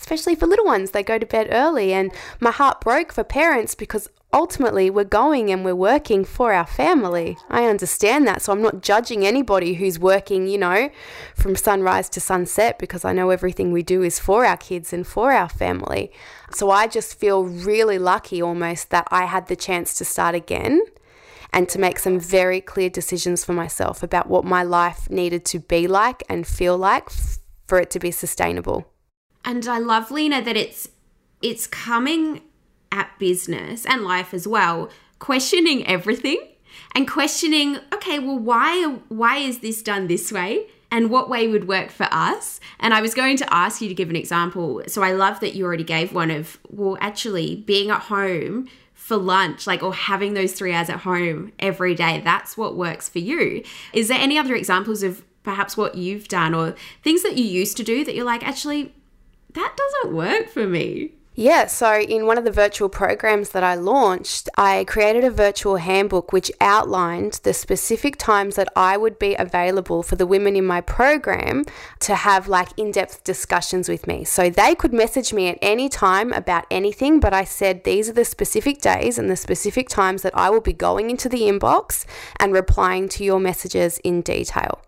[0.07, 1.91] Especially for little ones, they go to bed early.
[1.91, 6.65] And my heart broke for parents because ultimately we're going and we're working for our
[6.65, 7.37] family.
[7.49, 8.41] I understand that.
[8.41, 10.89] So I'm not judging anybody who's working, you know,
[11.35, 15.05] from sunrise to sunset because I know everything we do is for our kids and
[15.05, 16.09] for our family.
[16.51, 20.83] So I just feel really lucky almost that I had the chance to start again
[21.51, 25.59] and to make some very clear decisions for myself about what my life needed to
[25.59, 27.09] be like and feel like
[27.67, 28.89] for it to be sustainable.
[29.47, 30.89] And I love Lena that it's
[31.41, 32.41] it's coming
[32.91, 36.39] at business and life as well, questioning everything
[36.93, 40.67] and questioning, okay, well, why why is this done this way?
[40.91, 42.59] And what way would work for us?
[42.79, 44.83] And I was going to ask you to give an example.
[44.87, 49.15] So I love that you already gave one of, well, actually being at home for
[49.15, 52.21] lunch, like, or having those three hours at home every day.
[52.21, 53.63] That's what works for you.
[53.93, 57.77] Is there any other examples of perhaps what you've done or things that you used
[57.77, 58.93] to do that you're like, actually,
[59.57, 61.11] that doesn't work for me?
[61.39, 65.75] Yeah, so in one of the virtual programs that I launched, I created a virtual
[65.75, 70.65] handbook which outlined the specific times that I would be available for the women in
[70.65, 71.63] my program
[71.99, 74.23] to have like in depth discussions with me.
[74.23, 78.13] So they could message me at any time about anything, but I said these are
[78.13, 82.05] the specific days and the specific times that I will be going into the inbox
[82.39, 84.81] and replying to your messages in detail.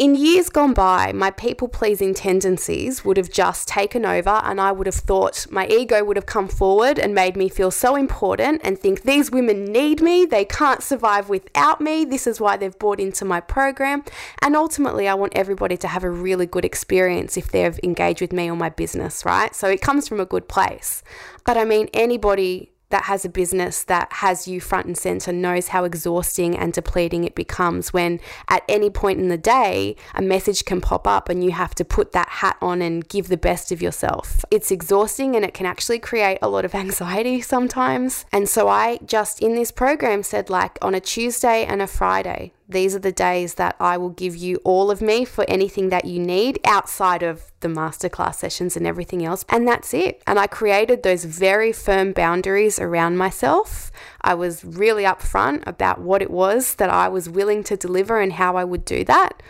[0.00, 4.72] In years gone by, my people pleasing tendencies would have just taken over, and I
[4.72, 8.62] would have thought my ego would have come forward and made me feel so important
[8.64, 12.78] and think these women need me, they can't survive without me, this is why they've
[12.78, 14.02] bought into my program.
[14.40, 18.32] And ultimately, I want everybody to have a really good experience if they've engaged with
[18.32, 19.54] me or my business, right?
[19.54, 21.02] So it comes from a good place.
[21.44, 25.68] But I mean, anybody that has a business that has you front and center knows
[25.68, 30.64] how exhausting and depleting it becomes when at any point in the day a message
[30.64, 33.72] can pop up and you have to put that hat on and give the best
[33.72, 34.44] of yourself.
[34.50, 38.24] It's exhausting and it can actually create a lot of anxiety sometimes.
[38.32, 42.52] And so I just in this program said like on a Tuesday and a Friday,
[42.70, 46.04] these are the days that I will give you all of me for anything that
[46.04, 49.44] you need outside of the masterclass sessions and everything else.
[49.48, 50.22] And that's it.
[50.26, 53.90] And I created those very firm boundaries around myself.
[54.20, 58.34] I was really upfront about what it was that I was willing to deliver and
[58.34, 59.42] how I would do that.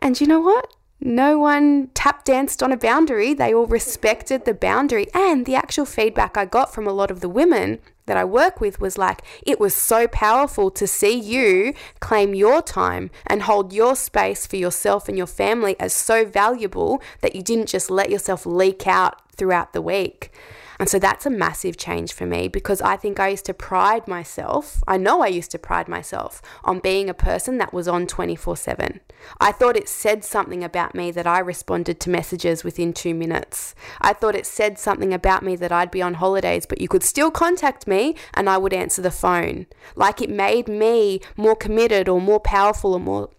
[0.00, 0.72] And you know what?
[1.06, 3.34] No one tap danced on a boundary.
[3.34, 5.06] They all respected the boundary.
[5.12, 8.58] And the actual feedback I got from a lot of the women that I work
[8.58, 13.74] with was like, it was so powerful to see you claim your time and hold
[13.74, 18.08] your space for yourself and your family as so valuable that you didn't just let
[18.08, 20.32] yourself leak out throughout the week.
[20.78, 24.08] And so that's a massive change for me because I think I used to pride
[24.08, 28.06] myself, I know I used to pride myself on being a person that was on
[28.06, 29.00] 24 7.
[29.40, 33.74] I thought it said something about me that I responded to messages within two minutes.
[34.00, 37.02] I thought it said something about me that I'd be on holidays, but you could
[37.02, 39.66] still contact me and I would answer the phone.
[39.94, 43.30] Like it made me more committed or more powerful or more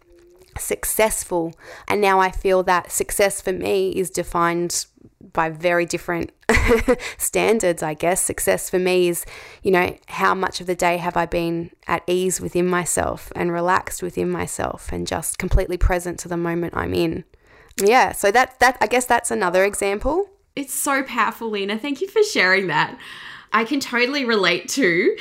[0.57, 1.53] successful.
[1.87, 4.85] And now I feel that success for me is defined
[5.33, 6.31] by very different
[7.17, 8.21] standards, I guess.
[8.21, 9.25] Success for me is,
[9.63, 13.51] you know, how much of the day have I been at ease within myself and
[13.51, 17.23] relaxed within myself and just completely present to the moment I'm in.
[17.77, 20.29] Yeah, so that that I guess that's another example.
[20.55, 21.77] It's so powerful, Lena.
[21.77, 22.97] Thank you for sharing that.
[23.51, 25.17] I can totally relate to.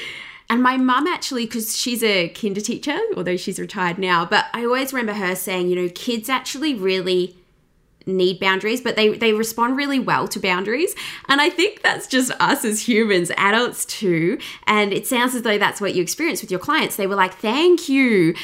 [0.50, 4.64] And my mum actually, because she's a kinder teacher, although she's retired now, but I
[4.64, 7.36] always remember her saying, you know, kids actually really
[8.06, 10.94] need boundaries, but they, they respond really well to boundaries.
[11.28, 14.38] And I think that's just us as humans, adults too.
[14.66, 16.96] And it sounds as though that's what you experience with your clients.
[16.96, 18.34] They were like, thank you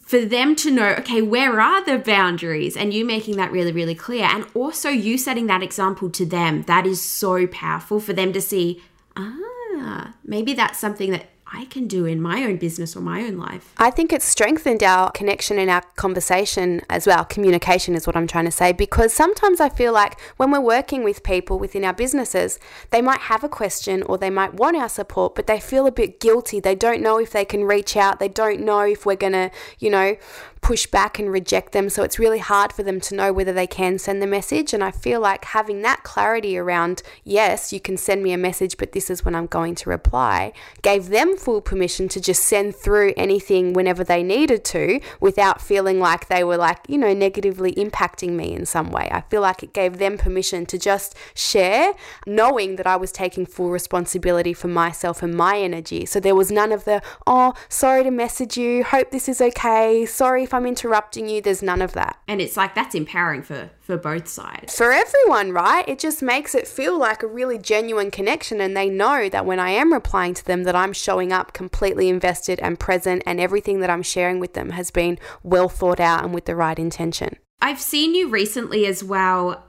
[0.00, 2.76] for them to know, okay, where are the boundaries?
[2.76, 4.24] And you making that really, really clear.
[4.24, 6.62] And also you setting that example to them.
[6.62, 8.82] That is so powerful for them to see,
[9.16, 13.36] ah, maybe that's something that I can do in my own business or my own
[13.36, 13.72] life.
[13.76, 17.24] I think it's strengthened our connection and our conversation as well.
[17.24, 21.04] Communication is what I'm trying to say because sometimes I feel like when we're working
[21.04, 22.58] with people within our businesses,
[22.90, 25.92] they might have a question or they might want our support, but they feel a
[25.92, 26.60] bit guilty.
[26.60, 28.20] They don't know if they can reach out.
[28.20, 30.16] They don't know if we're going to, you know,
[30.64, 31.90] push back and reject them.
[31.90, 34.72] So it's really hard for them to know whether they can send the message.
[34.72, 38.78] And I feel like having that clarity around, yes, you can send me a message,
[38.78, 42.74] but this is when I'm going to reply, gave them full permission to just send
[42.74, 47.74] through anything whenever they needed to without feeling like they were like, you know, negatively
[47.74, 49.10] impacting me in some way.
[49.12, 51.92] I feel like it gave them permission to just share,
[52.26, 56.06] knowing that I was taking full responsibility for myself and my energy.
[56.06, 60.06] So there was none of the, oh, sorry to message you, hope this is okay,
[60.06, 62.18] sorry if I'm interrupting you, there's none of that.
[62.26, 64.74] And it's like that's empowering for for both sides.
[64.74, 65.86] For everyone, right?
[65.86, 69.60] It just makes it feel like a really genuine connection and they know that when
[69.60, 73.80] I am replying to them that I'm showing up completely invested and present and everything
[73.80, 77.36] that I'm sharing with them has been well thought out and with the right intention.
[77.60, 79.64] I've seen you recently as well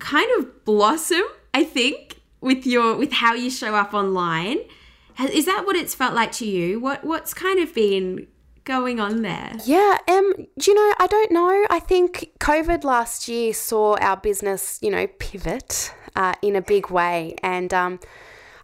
[0.00, 1.22] kind of blossom,
[1.54, 4.58] I think, with your with how you show up online.
[5.32, 6.80] Is that what it's felt like to you?
[6.80, 8.26] What what's kind of been
[8.64, 9.52] going on there?
[9.64, 10.32] Yeah, um,
[10.64, 11.66] you know, I don't know.
[11.70, 16.90] I think COVID last year saw our business, you know, pivot uh, in a big
[16.90, 17.36] way.
[17.42, 18.00] And um,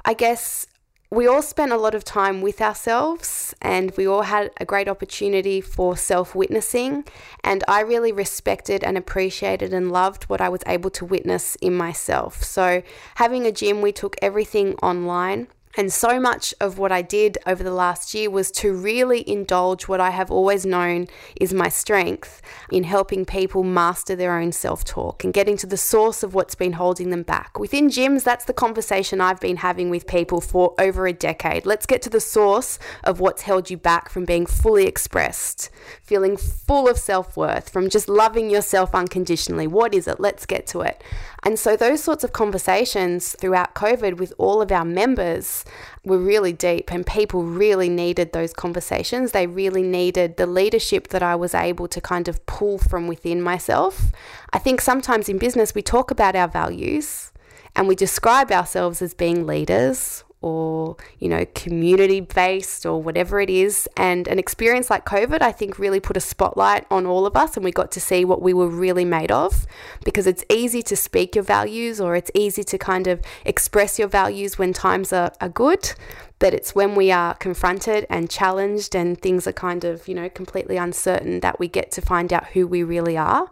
[0.04, 0.66] I guess
[1.10, 4.88] we all spent a lot of time with ourselves and we all had a great
[4.88, 7.04] opportunity for self witnessing.
[7.42, 11.74] And I really respected and appreciated and loved what I was able to witness in
[11.74, 12.42] myself.
[12.42, 12.82] So,
[13.16, 15.48] having a gym, we took everything online.
[15.78, 19.86] And so much of what I did over the last year was to really indulge
[19.86, 21.06] what I have always known
[21.40, 25.76] is my strength in helping people master their own self talk and getting to the
[25.76, 27.60] source of what's been holding them back.
[27.60, 31.64] Within gyms, that's the conversation I've been having with people for over a decade.
[31.64, 35.70] Let's get to the source of what's held you back from being fully expressed,
[36.02, 39.68] feeling full of self worth, from just loving yourself unconditionally.
[39.68, 40.18] What is it?
[40.18, 41.04] Let's get to it.
[41.44, 45.64] And so, those sorts of conversations throughout COVID with all of our members
[46.04, 49.32] were really deep, and people really needed those conversations.
[49.32, 53.42] They really needed the leadership that I was able to kind of pull from within
[53.42, 54.12] myself.
[54.52, 57.32] I think sometimes in business, we talk about our values
[57.76, 63.50] and we describe ourselves as being leaders or, you know, community based or whatever it
[63.50, 63.88] is.
[63.96, 67.56] And an experience like COVID, I think, really put a spotlight on all of us
[67.56, 69.66] and we got to see what we were really made of
[70.04, 74.08] because it's easy to speak your values or it's easy to kind of express your
[74.08, 75.92] values when times are, are good.
[76.38, 80.28] But it's when we are confronted and challenged and things are kind of, you know,
[80.28, 83.50] completely uncertain that we get to find out who we really are.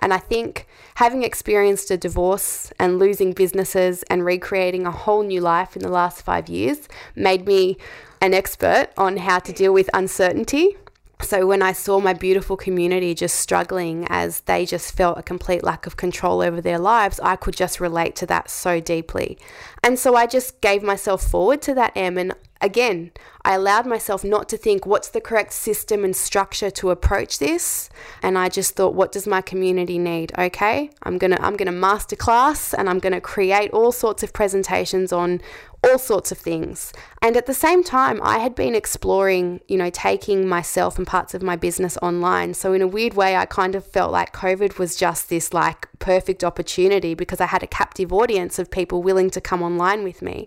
[0.00, 0.66] And I think
[0.96, 5.88] having experienced a divorce and losing businesses and recreating a whole new life in the
[5.88, 7.76] last five years made me
[8.20, 10.76] an expert on how to deal with uncertainty.
[11.20, 15.64] So when I saw my beautiful community just struggling as they just felt a complete
[15.64, 19.38] lack of control over their lives, I could just relate to that so deeply.
[19.82, 22.34] And so I just gave myself forward to that M and
[22.64, 23.12] again,
[23.44, 27.90] I allowed myself not to think what's the correct system and structure to approach this,
[28.22, 30.32] and I just thought, what does my community need?
[30.38, 35.42] Okay, I'm gonna I'm gonna masterclass and I'm gonna create all sorts of presentations on
[35.84, 36.92] all sorts of things.
[37.22, 41.34] And at the same time, I had been exploring, you know, taking myself and parts
[41.34, 42.54] of my business online.
[42.54, 45.88] So in a weird way, I kind of felt like COVID was just this like
[45.98, 50.22] perfect opportunity because I had a captive audience of people willing to come online with
[50.22, 50.46] me.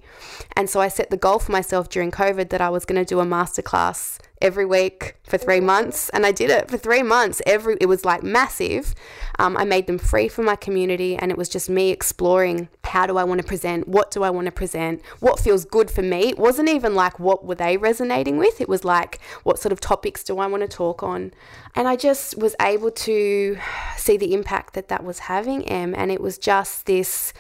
[0.55, 3.07] And so I set the goal for myself during COVID that I was going to
[3.07, 7.41] do a masterclass every week for three months and i did it for three months.
[7.45, 8.93] Every it was like massive.
[9.39, 13.05] Um, i made them free for my community and it was just me exploring how
[13.05, 16.01] do i want to present what do i want to present what feels good for
[16.01, 16.29] me.
[16.29, 18.61] It wasn't even like what were they resonating with.
[18.61, 21.33] It was like what sort of topics do i want to talk on.
[21.75, 23.57] And i just was able to
[23.97, 27.33] see the impact that that was having em and it was just this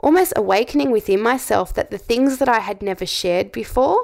[0.00, 4.00] almost awakening within myself that the things that i had never shared before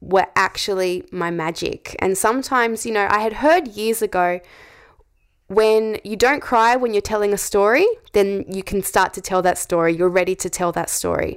[0.00, 1.96] were actually my magic.
[1.98, 4.40] And sometimes, you know, I had heard years ago
[5.48, 9.42] when you don't cry when you're telling a story, then you can start to tell
[9.42, 9.94] that story.
[9.94, 11.36] You're ready to tell that story.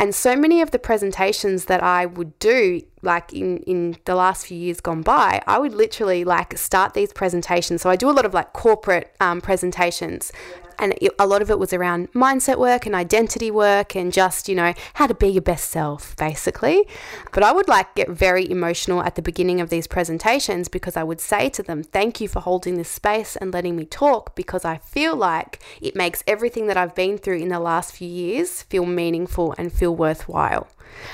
[0.00, 4.46] And so many of the presentations that I would do, like in, in the last
[4.46, 7.82] few years gone by, I would literally like start these presentations.
[7.82, 10.32] So I do a lot of like corporate um, presentations
[10.80, 14.48] and it, a lot of it was around mindset work and identity work and just,
[14.48, 16.86] you know, how to be your best self, basically.
[17.32, 21.04] But I would like get very emotional at the beginning of these presentations because I
[21.04, 24.64] would say to them, Thank you for holding this space and letting me talk because
[24.64, 28.62] I feel like it makes everything that I've been through in the last few years
[28.62, 30.68] feel meaningful and feel worthwhile.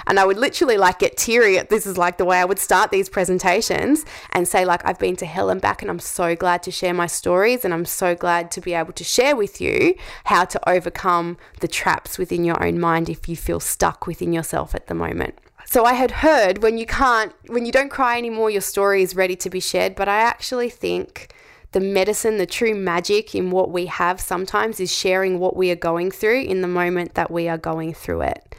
[0.07, 2.91] And I would literally like get teary this is like the way I would start
[2.91, 6.63] these presentations and say like I've been to hell and back and I'm so glad
[6.65, 9.95] to share my stories and I'm so glad to be able to share with you
[10.25, 14.75] how to overcome the traps within your own mind if you feel stuck within yourself
[14.75, 15.39] at the moment.
[15.67, 19.17] So I had heard when you can't when you don't cry anymore your story is
[19.17, 21.35] ready to be shared, but I actually think
[21.73, 25.77] the medicine, the true magic in what we have sometimes is sharing what we are
[25.77, 28.55] going through in the moment that we are going through it.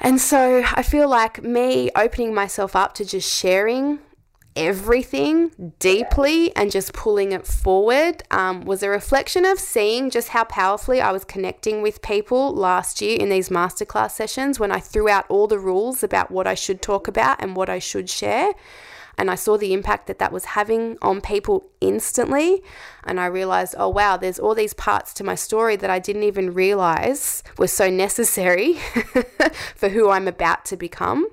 [0.00, 3.98] And so I feel like me opening myself up to just sharing
[4.58, 10.42] everything deeply and just pulling it forward um, was a reflection of seeing just how
[10.44, 15.08] powerfully I was connecting with people last year in these masterclass sessions when I threw
[15.08, 18.52] out all the rules about what I should talk about and what I should share
[19.18, 22.62] and I saw the impact that that was having on people instantly.
[23.02, 26.22] And I realized, oh, wow, there's all these parts to my story that I didn't
[26.22, 28.74] even realize were so necessary
[29.74, 31.26] for who I'm about to become.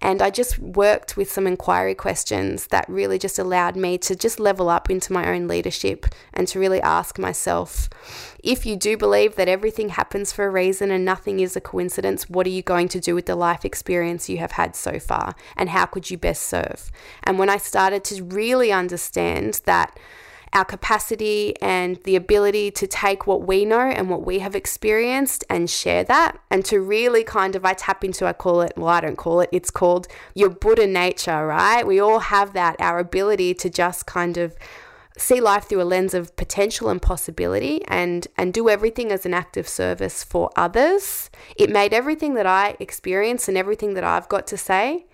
[0.00, 4.38] And I just worked with some inquiry questions that really just allowed me to just
[4.38, 7.88] level up into my own leadership and to really ask myself
[8.42, 12.28] if you do believe that everything happens for a reason and nothing is a coincidence,
[12.28, 15.34] what are you going to do with the life experience you have had so far?
[15.56, 16.92] And how could you best serve?
[17.22, 19.98] And when I started to really understand that
[20.54, 25.44] our capacity and the ability to take what we know and what we have experienced
[25.50, 28.88] and share that and to really kind of I tap into I call it well
[28.88, 31.84] I don't call it it's called your Buddha nature right?
[31.86, 34.56] We all have that our ability to just kind of
[35.16, 39.34] see life through a lens of potential and possibility and and do everything as an
[39.34, 41.30] act of service for others.
[41.56, 45.06] It made everything that I experience and everything that I've got to say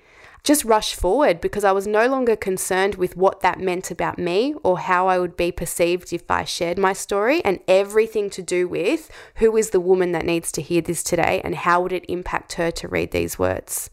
[0.42, 4.54] just rush forward because I was no longer concerned with what that meant about me
[4.62, 8.68] or how I would be perceived if I shared my story and everything to do
[8.68, 12.04] with who is the woman that needs to hear this today and how would it
[12.08, 13.90] impact her to read these words.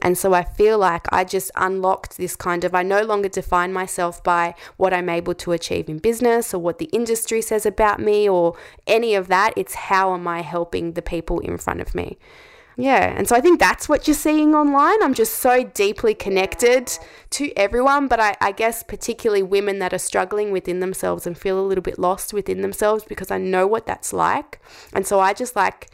[0.00, 3.72] And so I feel like I just unlocked this kind of, I no longer define
[3.72, 8.00] myself by what I'm able to achieve in business or what the industry says about
[8.00, 9.54] me or any of that.
[9.56, 12.18] It's how am I helping the people in front of me.
[12.80, 15.02] Yeah, and so I think that's what you're seeing online.
[15.02, 16.96] I'm just so deeply connected
[17.30, 21.58] to everyone, but I, I, guess particularly women that are struggling within themselves and feel
[21.58, 24.60] a little bit lost within themselves because I know what that's like.
[24.92, 25.90] And so I just like,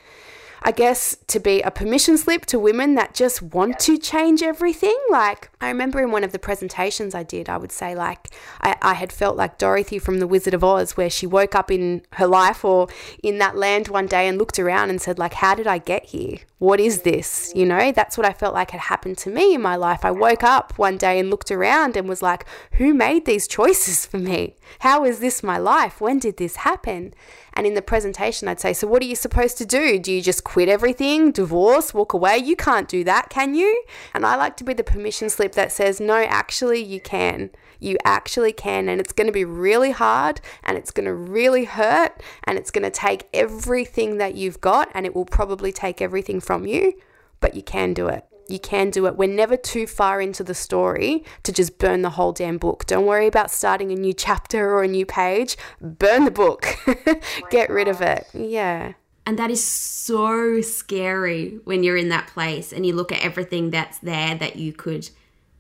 [0.67, 4.97] I guess, to be a permission slip to women that just want to change everything.
[5.11, 8.29] Like, I remember in one of the presentations I did, I would say, like,
[8.63, 11.71] I, I had felt like Dorothy from The Wizard of Oz, where she woke up
[11.71, 12.89] in her life or
[13.23, 16.07] in that land one day and looked around and said, like, how did I get
[16.07, 16.39] here?
[16.65, 17.53] What is this?
[17.55, 20.03] You know, that's what I felt like had happened to me in my life.
[20.03, 24.07] I woke up one day and looked around and was like, who made these choices
[24.07, 24.57] for me?
[24.79, 26.01] How is this my life?
[26.01, 27.13] When did this happen?
[27.53, 29.99] And in the presentation, I'd say, So, what are you supposed to do?
[29.99, 32.39] Do you just quit everything, divorce, walk away?
[32.39, 33.85] You can't do that, can you?
[34.15, 37.51] And I like to be the permission slip that says, No, actually, you can.
[37.85, 38.89] You actually can.
[38.89, 42.71] And it's going to be really hard and it's going to really hurt and it's
[42.71, 46.95] going to take everything that you've got and it will probably take everything from you,
[47.41, 48.25] but you can do it.
[48.49, 49.17] You can do it.
[49.17, 52.87] We're never too far into the story to just burn the whole damn book.
[52.87, 55.57] Don't worry about starting a new chapter or a new page.
[55.81, 56.67] Burn the book.
[57.51, 58.27] Get rid of it.
[58.33, 58.95] Yeah.
[59.27, 63.71] And that is so scary when you're in that place and you look at everything
[63.71, 65.09] that's there that you could,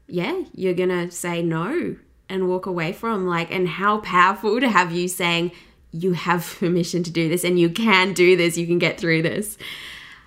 [0.06, 1.96] yeah, you're going to say no
[2.28, 3.26] and walk away from.
[3.26, 5.52] Like, and how powerful to have you saying,
[5.92, 9.22] you have permission to do this and you can do this, you can get through
[9.22, 9.56] this.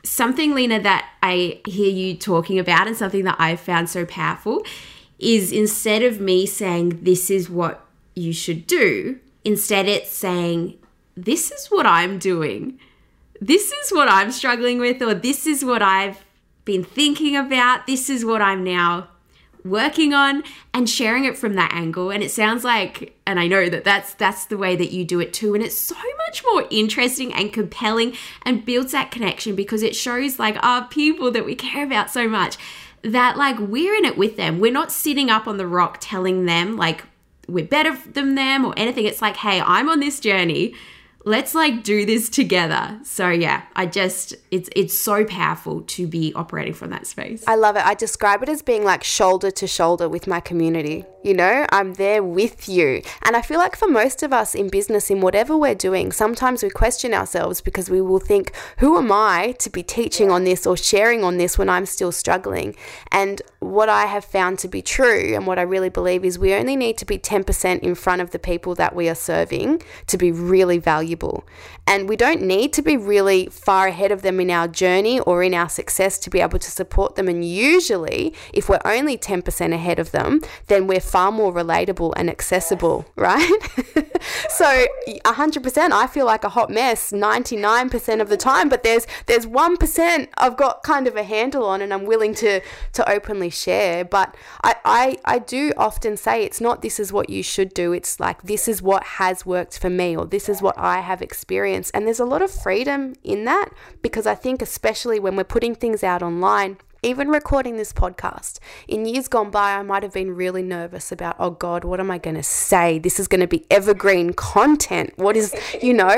[0.04, 4.66] Something, Lena, that I hear you talking about and something that I've found so powerful
[5.20, 7.86] is instead of me saying, this is what
[8.16, 10.78] you should do, instead it's saying,
[11.16, 12.80] this is what I'm doing.
[13.42, 16.24] This is what I'm struggling with, or this is what I've
[16.64, 17.88] been thinking about.
[17.88, 19.10] This is what I'm now
[19.70, 20.44] working on
[20.74, 22.10] and sharing it from that angle.
[22.10, 25.20] And it sounds like and I know that that's that's the way that you do
[25.20, 25.54] it too.
[25.54, 25.96] And it's so
[26.26, 31.32] much more interesting and compelling and builds that connection because it shows like our people
[31.32, 32.58] that we care about so much
[33.04, 34.60] that like we're in it with them.
[34.60, 37.04] We're not sitting up on the rock telling them like
[37.48, 39.06] we're better than them or anything.
[39.06, 40.74] It's like hey I'm on this journey
[41.28, 42.98] let's like do this together.
[43.04, 47.44] So yeah, I just it's it's so powerful to be operating from that space.
[47.46, 47.86] I love it.
[47.86, 51.06] I describe it as being like shoulder to shoulder with my community.
[51.24, 53.02] You know, I'm there with you.
[53.26, 56.64] And I feel like for most of us in business in whatever we're doing, sometimes
[56.64, 60.66] we question ourselves because we will think, who am I to be teaching on this
[60.66, 62.78] or sharing on this when I'm still struggling?
[63.12, 66.54] And what I have found to be true and what I really believe is we
[66.54, 70.18] only need to be 10% in front of the people that we are serving to
[70.18, 71.17] be really valuable.
[71.86, 75.44] And we don't need to be really far ahead of them in our journey or
[75.44, 77.28] in our success to be able to support them.
[77.28, 82.30] And usually, if we're only 10% ahead of them, then we're far more relatable and
[82.30, 83.50] accessible, right?
[84.50, 89.46] so 100% I feel like a hot mess 99% of the time, but there's there's
[89.46, 92.62] 1% I've got kind of a handle on and I'm willing to
[92.94, 94.04] to openly share.
[94.06, 97.94] But I, I I do often say it's not this is what you should do.
[97.94, 101.22] It's like this is what has worked for me or this is what I have
[101.22, 101.92] experienced.
[101.94, 103.70] And there's a lot of freedom in that
[104.02, 109.06] because I think especially when we're putting things out online even recording this podcast, in
[109.06, 112.18] years gone by, I might have been really nervous about, oh God, what am I
[112.18, 112.98] going to say?
[112.98, 115.14] This is going to be evergreen content.
[115.16, 116.16] What is, you know?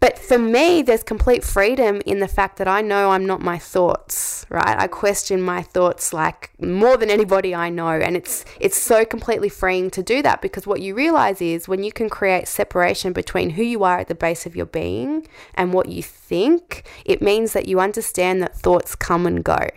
[0.00, 3.58] But for me, there's complete freedom in the fact that I know I'm not my
[3.58, 4.78] thoughts, right?
[4.78, 7.90] I question my thoughts like more than anybody I know.
[7.90, 11.84] And it's it's so completely freeing to do that because what you realize is when
[11.84, 15.74] you can create separation between who you are at the base of your being and
[15.74, 19.68] what you think, it means that you understand that thoughts come and go.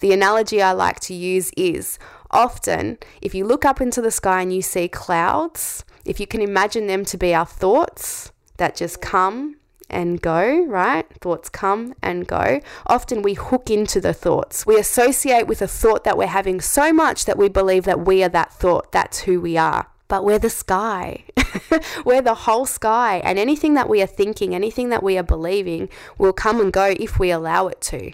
[0.00, 1.98] The analogy I like to use is
[2.30, 6.42] often if you look up into the sky and you see clouds, if you can
[6.42, 9.56] imagine them to be our thoughts that just come
[9.90, 11.06] and go, right?
[11.20, 12.60] Thoughts come and go.
[12.86, 14.66] Often we hook into the thoughts.
[14.66, 18.22] We associate with a thought that we're having so much that we believe that we
[18.22, 18.92] are that thought.
[18.92, 19.86] That's who we are.
[20.08, 21.24] But we're the sky.
[22.04, 23.20] we're the whole sky.
[23.24, 25.88] And anything that we are thinking, anything that we are believing
[26.18, 28.12] will come and go if we allow it to.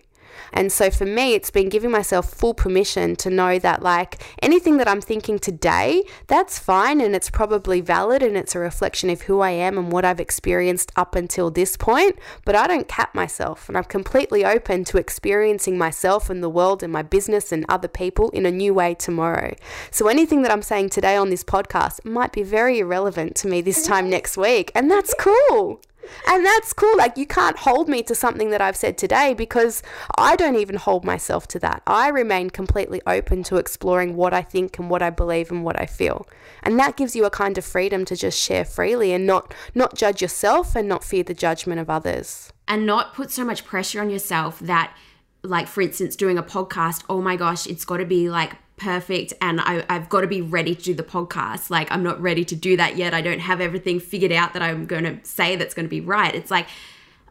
[0.52, 4.76] And so for me, it's been giving myself full permission to know that, like, anything
[4.78, 9.22] that I'm thinking today, that's fine and it's probably valid and it's a reflection of
[9.22, 12.18] who I am and what I've experienced up until this point.
[12.44, 16.82] But I don't cap myself and I'm completely open to experiencing myself and the world
[16.82, 19.54] and my business and other people in a new way tomorrow.
[19.90, 23.60] So anything that I'm saying today on this podcast might be very irrelevant to me
[23.60, 24.72] this time next week.
[24.74, 25.80] And that's cool.
[26.26, 26.96] And that's cool.
[26.96, 29.82] Like, you can't hold me to something that I've said today because
[30.16, 31.82] I don't even hold myself to that.
[31.86, 35.80] I remain completely open to exploring what I think and what I believe and what
[35.80, 36.26] I feel.
[36.62, 39.94] And that gives you a kind of freedom to just share freely and not, not
[39.94, 42.52] judge yourself and not fear the judgment of others.
[42.68, 44.96] And not put so much pressure on yourself that,
[45.42, 49.32] like, for instance, doing a podcast, oh my gosh, it's got to be like perfect
[49.40, 51.70] and I, I've got to be ready to do the podcast.
[51.70, 53.14] Like, I'm not ready to do that yet.
[53.14, 56.00] I don't have everything figured out that I'm going to say that's going to be
[56.00, 56.34] right.
[56.34, 56.68] It's like,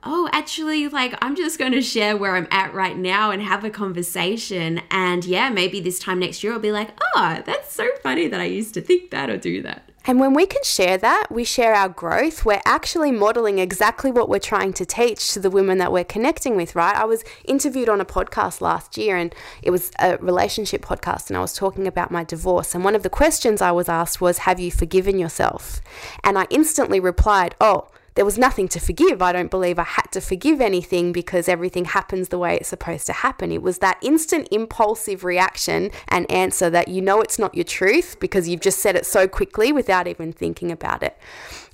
[0.04, 3.64] oh, actually, like, I'm just going to share where I'm at right now and have
[3.64, 4.82] a conversation.
[4.92, 8.40] And yeah, maybe this time next year I'll be like, oh, that's so funny that
[8.40, 9.90] I used to think that or do that.
[10.08, 12.46] And when we can share that, we share our growth.
[12.46, 16.56] We're actually modeling exactly what we're trying to teach to the women that we're connecting
[16.56, 16.96] with, right?
[16.96, 19.34] I was interviewed on a podcast last year and
[19.64, 22.76] it was a relationship podcast and I was talking about my divorce.
[22.76, 25.82] And one of the questions I was asked was, Have you forgiven yourself?
[26.24, 29.22] And I instantly replied, Oh, there was nothing to forgive.
[29.22, 33.06] I don't believe I had to forgive anything because everything happens the way it's supposed
[33.08, 33.52] to happen.
[33.52, 38.18] It was that instant impulsive reaction and answer that you know it's not your truth
[38.20, 41.18] because you've just said it so quickly without even thinking about it.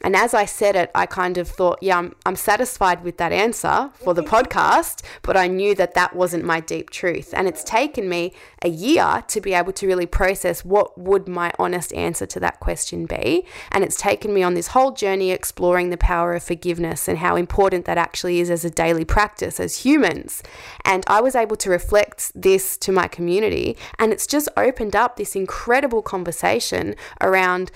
[0.02, 3.32] And as I said it, I kind of thought, yeah, I'm, I'm satisfied with that
[3.32, 7.34] answer for the podcast, but I knew that that wasn't my deep truth.
[7.34, 8.34] And it's taken me
[8.64, 12.60] a year to be able to really process what would my honest answer to that
[12.60, 13.46] question be.
[13.72, 17.36] And it's taken me on this whole journey exploring the power of forgiveness and how
[17.36, 20.42] important that actually is as a daily practice as humans.
[20.84, 25.16] And I was able to reflect this to my community, and it's just opened up
[25.16, 27.72] this incredible conversation around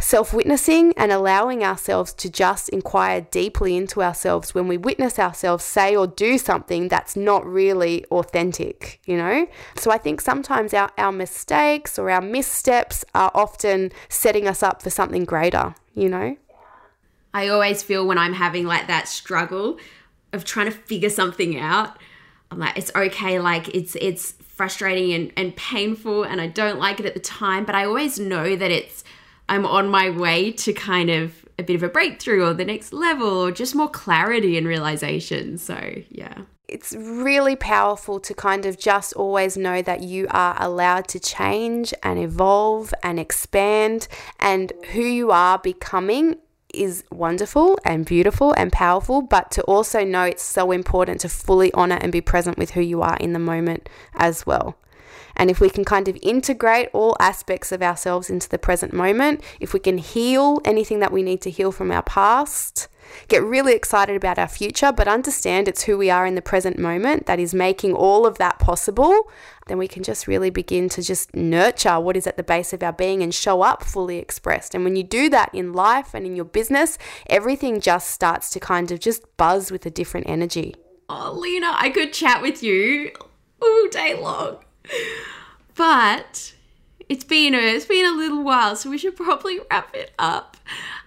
[0.00, 5.64] self witnessing and allowing ourselves to just inquire deeply into ourselves when we witness ourselves
[5.64, 9.46] say or do something that's not really authentic, you know?
[9.76, 14.82] So I think sometimes our, our mistakes or our missteps are often setting us up
[14.82, 16.36] for something greater, you know?
[17.32, 19.78] I always feel when I'm having like that struggle
[20.32, 21.96] of trying to figure something out,
[22.50, 27.00] I'm like, it's okay, like it's it's frustrating and, and painful and I don't like
[27.00, 29.04] it at the time, but I always know that it's
[29.50, 32.92] I'm on my way to kind of a bit of a breakthrough or the next
[32.92, 35.58] level or just more clarity and realization.
[35.58, 36.42] So, yeah.
[36.68, 41.92] It's really powerful to kind of just always know that you are allowed to change
[42.04, 44.06] and evolve and expand,
[44.38, 46.36] and who you are becoming
[46.72, 51.72] is wonderful and beautiful and powerful, but to also know it's so important to fully
[51.74, 54.76] honor and be present with who you are in the moment as well.
[55.36, 59.42] And if we can kind of integrate all aspects of ourselves into the present moment,
[59.60, 62.88] if we can heal anything that we need to heal from our past,
[63.28, 66.78] get really excited about our future, but understand it's who we are in the present
[66.78, 69.30] moment that is making all of that possible,
[69.66, 72.82] then we can just really begin to just nurture what is at the base of
[72.82, 74.74] our being and show up fully expressed.
[74.74, 78.60] And when you do that in life and in your business, everything just starts to
[78.60, 80.74] kind of just buzz with a different energy.
[81.08, 83.12] Oh, Lena, I could chat with you
[83.60, 84.58] all day long.
[85.76, 86.54] But
[87.08, 90.56] it's been a, it's been a little while, so we should probably wrap it up.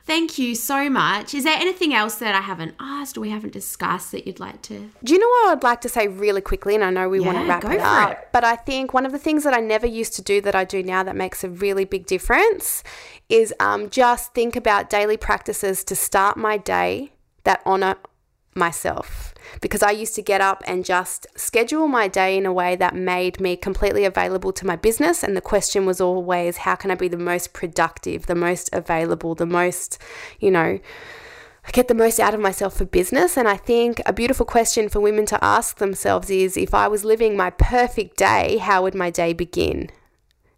[0.06, 1.34] Thank you so much.
[1.34, 4.62] Is there anything else that I haven't asked or we haven't discussed that you'd like
[4.64, 4.90] to?
[5.02, 6.76] Do you know what I'd like to say really quickly?
[6.76, 8.30] And I know we yeah, want to wrap it up, it.
[8.34, 10.66] but I think one of the things that I never used to do that I
[10.66, 12.84] do now that makes a really big difference
[13.30, 17.14] is um, just think about daily practices to start my day
[17.46, 17.96] that honor
[18.56, 22.76] myself because I used to get up and just schedule my day in a way
[22.76, 25.24] that made me completely available to my business.
[25.24, 29.36] And the question was always, how can I be the most productive, the most available,
[29.36, 29.98] the most,
[30.40, 30.80] you know,
[31.72, 33.38] get the most out of myself for business.
[33.38, 37.06] And I think a beautiful question for women to ask themselves is if I was
[37.06, 39.90] living my perfect day, how would my day begin?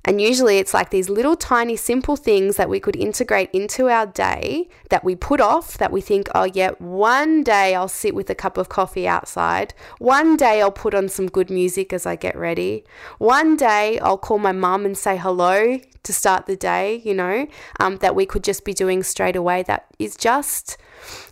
[0.05, 4.05] And usually it's like these little tiny simple things that we could integrate into our
[4.05, 8.29] day that we put off, that we think, oh, yeah, one day I'll sit with
[8.29, 9.73] a cup of coffee outside.
[9.97, 12.85] One day I'll put on some good music as I get ready.
[13.17, 17.47] One day I'll call my mum and say hello to start the day, you know,
[17.79, 19.63] um, that we could just be doing straight away.
[19.63, 20.77] That is just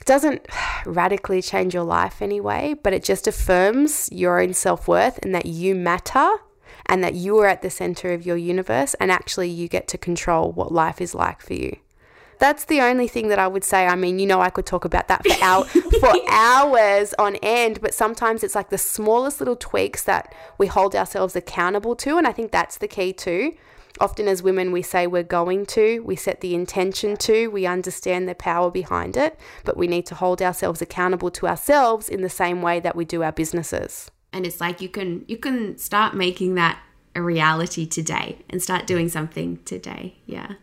[0.06, 0.48] doesn't
[0.88, 5.46] radically change your life anyway, but it just affirms your own self worth and that
[5.46, 6.38] you matter
[6.94, 9.98] and that you are at the center of your universe and actually you get to
[9.98, 11.76] control what life is like for you.
[12.38, 13.88] That's the only thing that I would say.
[13.88, 15.64] I mean, you know, I could talk about that for, hour,
[16.00, 20.96] for hours on end, but sometimes it's like the smallest little tweaks that we hold
[20.96, 22.20] ourselves accountable to.
[22.20, 23.56] And I think that's the key too.
[24.00, 28.30] Often, as women, we say we're going to, we set the intention to, we understand
[28.30, 32.30] the power behind it, but we need to hold ourselves accountable to ourselves in the
[32.30, 36.14] same way that we do our businesses and it's like you can you can start
[36.14, 36.80] making that
[37.16, 40.54] a reality today and start doing something today yeah